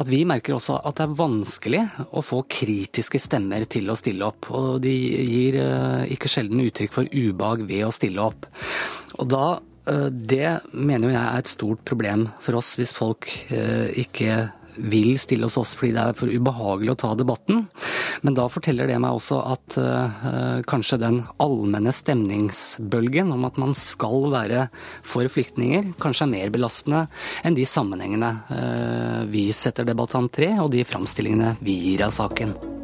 at 0.00 0.10
vi 0.10 0.22
merker 0.28 0.56
også 0.56 0.80
at 0.84 1.00
det 1.00 1.08
er 1.08 1.18
vanskelig 1.20 1.82
å 2.10 2.24
få 2.24 2.44
kritiske 2.50 3.22
stemmer 3.22 3.66
til 3.70 3.90
å 3.90 3.98
stille 3.98 4.28
opp. 4.28 4.50
Og 4.54 4.78
de 4.84 4.94
gir 4.94 5.58
eh, 5.62 6.06
ikke 6.14 6.30
sjelden 6.30 6.62
uttrykk 6.66 6.94
for 6.94 7.10
ubehag 7.10 7.66
ved 7.70 7.88
å 7.88 7.94
stille 7.94 8.30
opp. 8.30 8.48
Og 9.18 9.26
da 9.30 9.44
eh, 9.90 10.08
det 10.10 10.54
mener 10.72 11.14
jeg 11.14 11.24
er 11.24 11.42
et 11.42 11.52
stort 11.56 11.84
problem 11.88 12.28
for 12.44 12.60
oss 12.60 12.76
hvis 12.78 12.94
folk 12.96 13.28
ikke 13.50 14.50
vil 14.80 15.14
stille 15.20 15.48
hos 15.48 15.58
oss 15.60 15.74
fordi 15.78 15.92
det 15.96 16.04
er 16.04 16.18
for 16.18 16.30
ubehagelig 16.30 16.94
å 16.94 17.00
ta 17.04 17.12
debatten. 17.18 17.66
Men 18.24 18.36
da 18.38 18.48
forteller 18.52 18.90
det 18.90 18.98
meg 19.02 19.16
også 19.16 19.40
at 19.52 19.78
uh, 19.80 20.60
kanskje 20.70 21.00
den 21.02 21.20
allmenne 21.42 21.92
stemningsbølgen 21.94 23.32
om 23.34 23.46
at 23.48 23.60
man 23.60 23.76
skal 23.78 24.28
være 24.32 24.66
for 25.06 25.28
flyktninger, 25.30 25.92
kanskje 26.00 26.26
er 26.26 26.34
mer 26.34 26.54
belastende 26.54 27.06
enn 27.44 27.56
de 27.58 27.68
sammenhengene 27.68 28.34
uh, 28.50 29.22
vi 29.30 29.48
setter 29.56 29.88
debattant 29.88 30.32
tre, 30.32 30.52
og 30.60 30.72
de 30.74 30.84
framstillingene 30.86 31.56
vi 31.64 31.78
gir 31.84 32.06
av 32.06 32.14
saken. 32.16 32.79